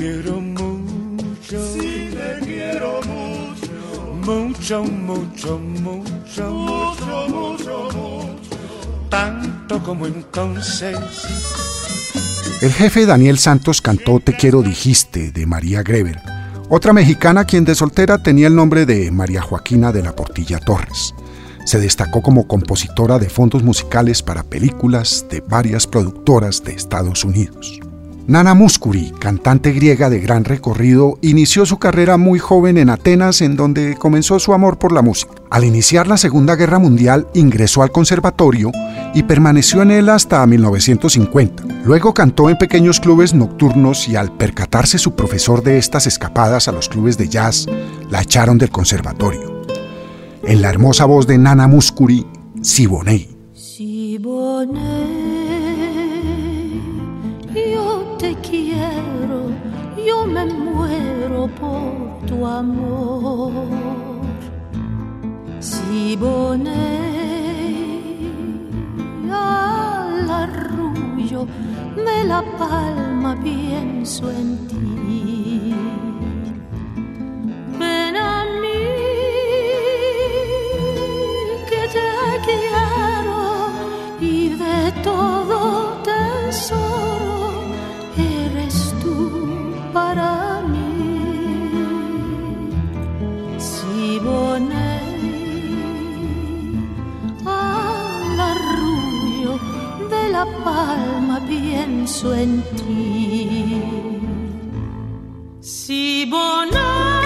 quiero 0.08 0.40
mucho, 0.40 1.72
si 1.74 2.10
te 2.10 2.38
quiero 2.44 3.00
mucho, 3.02 4.14
mucho, 4.24 4.84
mucho, 4.84 5.58
mucho, 5.58 6.50
mucho, 6.50 7.28
mucho, 7.28 7.88
mucho, 7.92 8.36
tanto 9.10 9.82
como 9.82 10.06
entonces. 10.06 10.96
El 12.62 12.72
jefe 12.72 13.06
Daniel 13.06 13.38
Santos 13.38 13.82
cantó 13.82 14.18
Te 14.18 14.34
quiero 14.34 14.62
dijiste 14.62 15.30
de 15.30 15.46
María 15.46 15.82
Greber, 15.82 16.20
otra 16.70 16.92
mexicana 16.92 17.44
quien 17.44 17.64
de 17.64 17.74
soltera 17.74 18.22
tenía 18.22 18.46
el 18.46 18.54
nombre 18.54 18.86
de 18.86 19.10
María 19.10 19.42
Joaquina 19.42 19.92
de 19.92 20.02
la 20.02 20.16
Portilla 20.16 20.58
Torres. 20.58 21.14
Se 21.66 21.78
destacó 21.78 22.22
como 22.22 22.48
compositora 22.48 23.18
de 23.18 23.28
fondos 23.28 23.62
musicales 23.62 24.22
para 24.22 24.42
películas 24.42 25.26
de 25.30 25.42
varias 25.42 25.86
productoras 25.86 26.64
de 26.64 26.72
Estados 26.72 27.24
Unidos. 27.24 27.78
Nana 28.28 28.52
Muscuri, 28.52 29.10
cantante 29.18 29.72
griega 29.72 30.10
de 30.10 30.20
gran 30.20 30.44
recorrido, 30.44 31.18
inició 31.22 31.64
su 31.64 31.78
carrera 31.78 32.18
muy 32.18 32.38
joven 32.38 32.76
en 32.76 32.90
Atenas, 32.90 33.40
en 33.40 33.56
donde 33.56 33.96
comenzó 33.96 34.38
su 34.38 34.52
amor 34.52 34.78
por 34.78 34.92
la 34.92 35.00
música. 35.00 35.32
Al 35.48 35.64
iniciar 35.64 36.06
la 36.06 36.18
Segunda 36.18 36.54
Guerra 36.54 36.78
Mundial, 36.78 37.26
ingresó 37.32 37.82
al 37.82 37.90
conservatorio 37.90 38.70
y 39.14 39.22
permaneció 39.22 39.80
en 39.80 39.92
él 39.92 40.10
hasta 40.10 40.46
1950. 40.46 41.64
Luego 41.86 42.12
cantó 42.12 42.50
en 42.50 42.58
pequeños 42.58 43.00
clubes 43.00 43.32
nocturnos 43.32 44.06
y 44.10 44.16
al 44.16 44.30
percatarse 44.36 44.98
su 44.98 45.16
profesor 45.16 45.62
de 45.62 45.78
estas 45.78 46.06
escapadas 46.06 46.68
a 46.68 46.72
los 46.72 46.90
clubes 46.90 47.16
de 47.16 47.30
jazz, 47.30 47.64
la 48.10 48.20
echaron 48.20 48.58
del 48.58 48.68
conservatorio. 48.68 49.62
En 50.42 50.60
la 50.60 50.68
hermosa 50.68 51.06
voz 51.06 51.26
de 51.26 51.38
Nana 51.38 51.66
Muscuri, 51.66 52.26
Siboney. 52.60 53.38
te 54.68 55.37
me 60.46 60.54
muero 60.54 61.48
por 61.60 62.26
tu 62.26 62.46
amor. 62.46 63.52
Si 65.60 66.16
boné 66.16 66.98
al 69.32 70.30
arrullo 70.30 71.46
de 71.96 72.24
la 72.24 72.42
palma 72.58 73.36
pienso 73.42 74.30
en 74.30 74.68
ti. 74.68 75.74
Ven 77.78 78.16
palma 100.64 101.40
pienso 101.46 102.34
en 102.34 102.62
ti. 102.76 103.82
Si 105.60 106.26
boné 106.30 107.17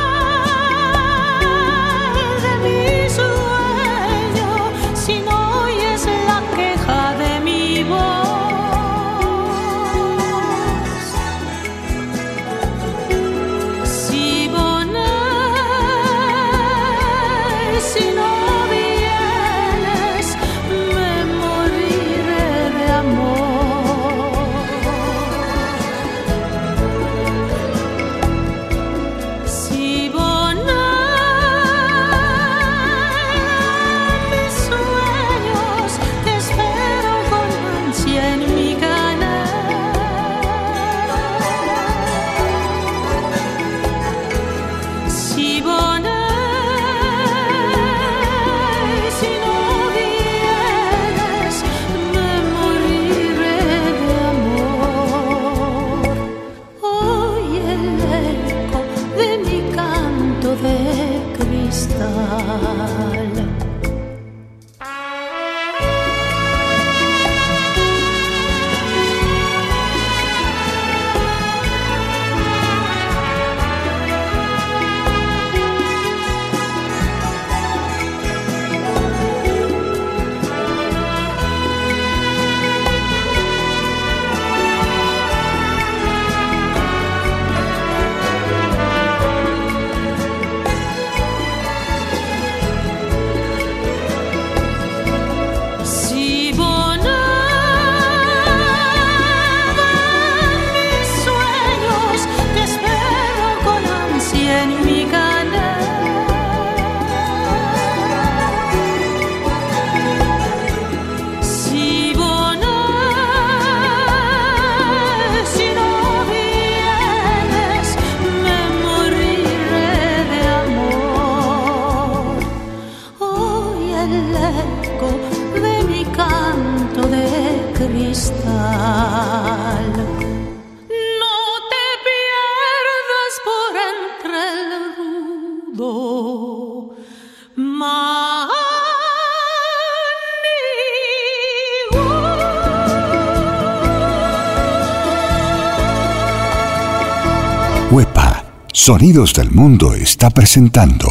Sonidos 148.85 149.33
del 149.33 149.53
Mundo 149.53 149.95
está 149.95 150.29
presentando 150.29 151.07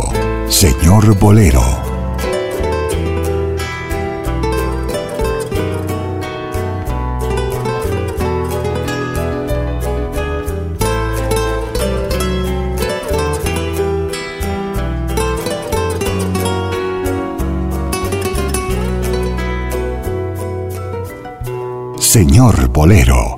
Señor 0.49 1.17
Bolero. 1.17 1.63
Señor 22.01 22.67
Bolero. 22.67 23.37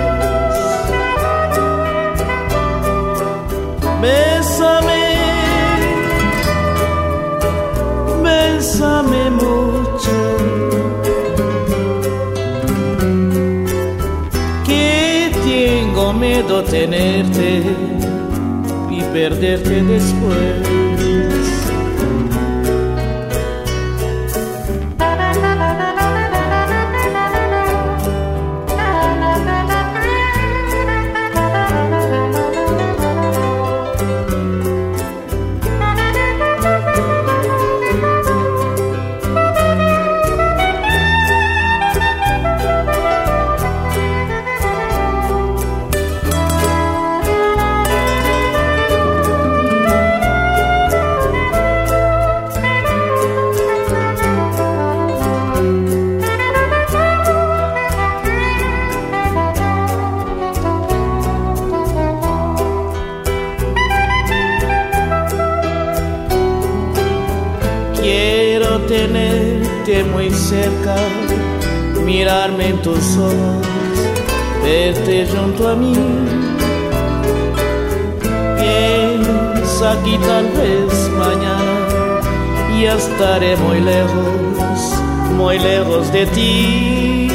Tenerte 16.71 17.63
y 18.89 19.01
perderte 19.11 19.83
después. 19.83 20.70
Tus 72.77 73.17
ojos, 73.17 73.67
verte 74.63 75.27
junto 75.27 75.69
a 75.69 75.75
mí. 75.75 75.95
Piensa 78.59 79.97
que 80.03 80.17
tal 80.19 80.45
vez 80.59 81.09
mañana 81.17 81.81
ya 82.81 82.95
estaré 82.95 83.55
muy 83.57 83.79
lejos, 83.81 84.79
muy 85.37 85.59
lejos 85.59 86.11
de 86.11 86.25
ti. 86.27 87.31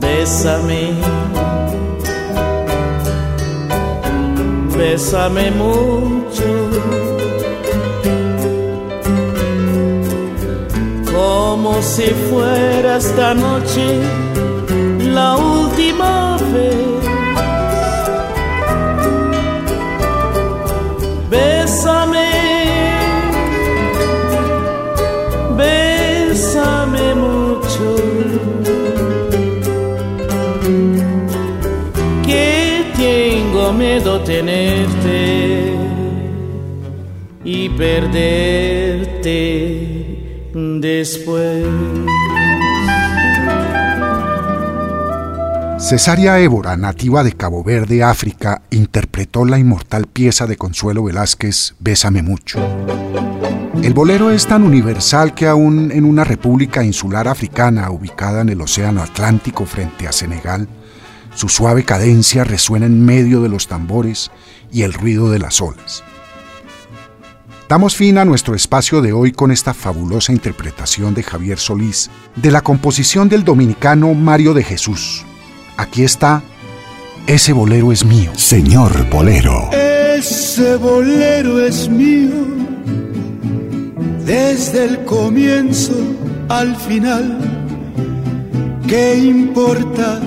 Bésame. 0.00 0.92
Bésame 4.76 5.50
mucho. 5.50 7.43
Como 11.74 11.86
si 11.86 12.06
fuera 12.30 12.98
esta 12.98 13.34
noche 13.34 13.98
la 15.12 15.34
última 15.36 16.36
vez. 16.52 16.76
Bésame, 21.28 22.30
bésame 25.56 27.14
mucho. 27.16 27.96
Que 32.24 32.84
tengo 32.96 33.72
miedo 33.72 34.20
tenerte 34.20 35.74
y 37.44 37.68
perderte 37.70 38.44
después. 40.54 41.66
Cesaria 45.78 46.38
Évora, 46.38 46.76
nativa 46.76 47.22
de 47.22 47.32
Cabo 47.32 47.62
Verde, 47.62 48.02
África, 48.02 48.62
interpretó 48.70 49.44
la 49.44 49.58
inmortal 49.58 50.06
pieza 50.06 50.46
de 50.46 50.56
Consuelo 50.56 51.04
Velázquez, 51.04 51.74
Bésame 51.78 52.22
mucho. 52.22 52.58
El 53.82 53.92
bolero 53.92 54.30
es 54.30 54.46
tan 54.46 54.62
universal 54.62 55.34
que 55.34 55.46
aún 55.46 55.92
en 55.92 56.06
una 56.06 56.24
república 56.24 56.82
insular 56.82 57.28
africana 57.28 57.90
ubicada 57.90 58.40
en 58.40 58.48
el 58.48 58.62
Océano 58.62 59.02
Atlántico 59.02 59.66
frente 59.66 60.08
a 60.08 60.12
Senegal, 60.12 60.68
su 61.34 61.50
suave 61.50 61.84
cadencia 61.84 62.44
resuena 62.44 62.86
en 62.86 63.04
medio 63.04 63.42
de 63.42 63.50
los 63.50 63.66
tambores 63.68 64.30
y 64.72 64.82
el 64.82 64.94
ruido 64.94 65.30
de 65.30 65.40
las 65.40 65.60
olas. 65.60 66.02
Damos 67.68 67.96
fin 67.96 68.18
a 68.18 68.26
nuestro 68.26 68.54
espacio 68.54 69.00
de 69.00 69.14
hoy 69.14 69.32
con 69.32 69.50
esta 69.50 69.72
fabulosa 69.72 70.32
interpretación 70.32 71.14
de 71.14 71.22
Javier 71.22 71.58
Solís 71.58 72.10
de 72.36 72.50
la 72.50 72.60
composición 72.60 73.30
del 73.30 73.42
dominicano 73.42 74.12
Mario 74.12 74.52
de 74.52 74.62
Jesús. 74.62 75.24
Aquí 75.78 76.02
está 76.02 76.42
Ese 77.26 77.54
bolero 77.54 77.90
es 77.90 78.04
mío. 78.04 78.32
Señor 78.36 79.08
Bolero. 79.08 79.70
Ese 79.72 80.76
bolero 80.76 81.64
es 81.64 81.88
mío. 81.88 82.34
Desde 84.26 84.84
el 84.84 85.04
comienzo 85.06 85.94
al 86.50 86.76
final. 86.76 87.38
¿Qué 88.86 89.16
importa 89.16 90.20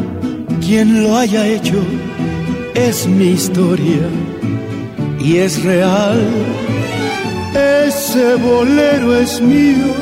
quién 0.60 1.04
lo 1.04 1.16
haya 1.16 1.46
hecho? 1.46 1.84
Es 2.74 3.08
mi 3.08 3.30
historia 3.30 4.10
y 5.20 5.38
es 5.38 5.64
real. 5.64 6.67
Ese 7.58 8.36
bolero 8.36 9.18
es 9.18 9.42
mío 9.42 9.94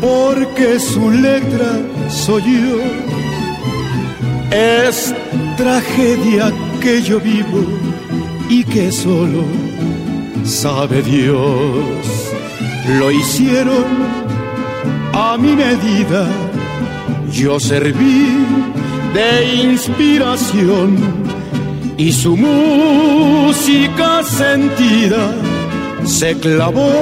porque 0.00 0.80
su 0.80 1.10
letra 1.10 1.78
soy 2.08 2.42
yo. 2.42 2.78
Es 4.50 5.14
tragedia 5.56 6.52
que 6.80 7.02
yo 7.02 7.20
vivo 7.20 7.62
y 8.48 8.64
que 8.64 8.90
solo 8.90 9.44
sabe 10.44 11.02
Dios. 11.02 12.32
Lo 12.98 13.10
hicieron 13.10 13.84
a 15.12 15.36
mi 15.36 15.52
medida, 15.54 16.26
yo 17.30 17.60
serví 17.60 18.46
de 19.14 19.64
inspiración 19.64 20.96
y 21.96 22.12
su 22.12 22.36
música 22.36 24.22
sentida 24.24 25.34
se 26.04 26.36
clavó 26.38 26.92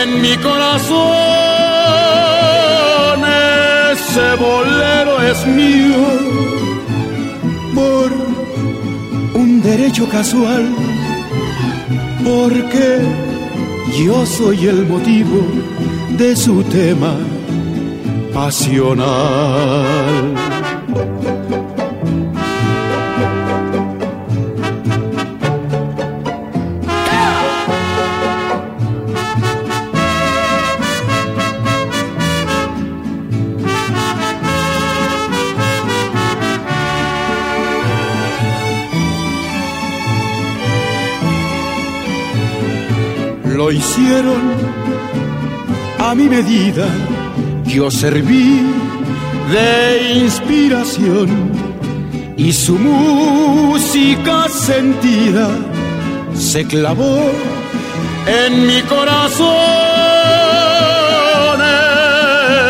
en 0.00 0.22
mi 0.22 0.36
corazón 0.36 1.62
ese 3.92 4.36
bolero 4.36 5.22
es 5.22 5.46
mío 5.46 6.04
por 7.74 8.12
un 9.34 9.62
derecho 9.62 10.08
casual, 10.08 10.68
porque 12.24 13.00
yo 14.04 14.26
soy 14.26 14.66
el 14.66 14.86
motivo 14.86 15.46
de 16.18 16.36
su 16.36 16.62
tema 16.64 17.14
pasional. 18.34 19.02
Lo 43.62 43.70
hicieron 43.70 44.42
a 46.00 46.14
mi 46.16 46.28
medida. 46.28 46.86
Yo 47.64 47.92
serví 47.92 48.60
de 49.54 50.14
inspiración 50.24 51.28
y 52.36 52.52
su 52.52 52.74
música 52.76 54.48
sentida 54.48 55.48
se 56.34 56.66
clavó 56.66 57.20
en 58.26 58.66
mi 58.66 58.80
corazón. 58.82 59.48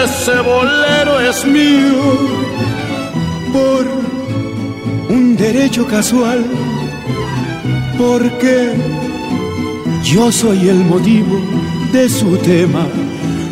Ese 0.04 0.36
bolero 0.52 1.20
es 1.20 1.38
mío 1.46 2.04
por 3.56 3.82
un 5.08 5.36
derecho 5.36 5.86
casual, 5.86 6.44
porque 7.96 8.91
yo 10.12 10.30
soy 10.30 10.68
el 10.68 10.84
motivo 10.84 11.40
de 11.90 12.06
su 12.08 12.36
tema 12.36 12.86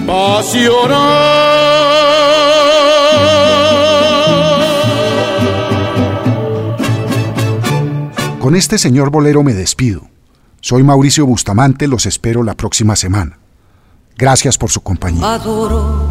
pasional. 0.06 0.98
Con 8.38 8.56
este 8.56 8.76
señor 8.76 9.10
bolero 9.10 9.42
me 9.42 9.54
despido. 9.54 10.02
Soy 10.60 10.82
Mauricio 10.82 11.24
Bustamante, 11.24 11.88
los 11.88 12.04
espero 12.04 12.42
la 12.42 12.54
próxima 12.54 12.94
semana. 12.94 13.38
Gracias 14.18 14.58
por 14.58 14.70
su 14.70 14.82
compañía. 14.82 15.34
Adoro 15.34 16.06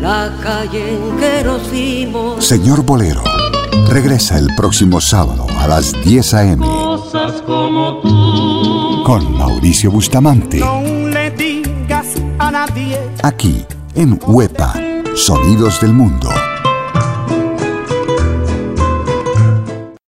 la 0.00 0.32
calle 0.42 0.94
en 0.94 1.18
que 1.18 1.44
nos 1.44 1.70
vimos. 1.70 2.42
Señor 2.46 2.82
Bolero, 2.82 3.22
regresa 3.90 4.38
el 4.38 4.48
próximo 4.56 5.02
sábado 5.02 5.46
a 5.58 5.68
las 5.68 5.92
10 6.02 6.34
a.m. 6.34 6.77
Cosas 6.98 7.42
como 7.42 8.00
tú. 8.00 9.02
con 9.04 9.38
Mauricio 9.38 9.90
Bustamante. 9.90 10.58
No 10.58 10.82
le 11.08 11.30
digas 11.30 12.06
a 12.40 12.50
nadie. 12.50 12.98
Aquí, 13.22 13.64
en 13.94 14.18
Huepa, 14.26 14.74
Sonidos 15.14 15.80
del 15.80 15.92
Mundo. 15.92 16.28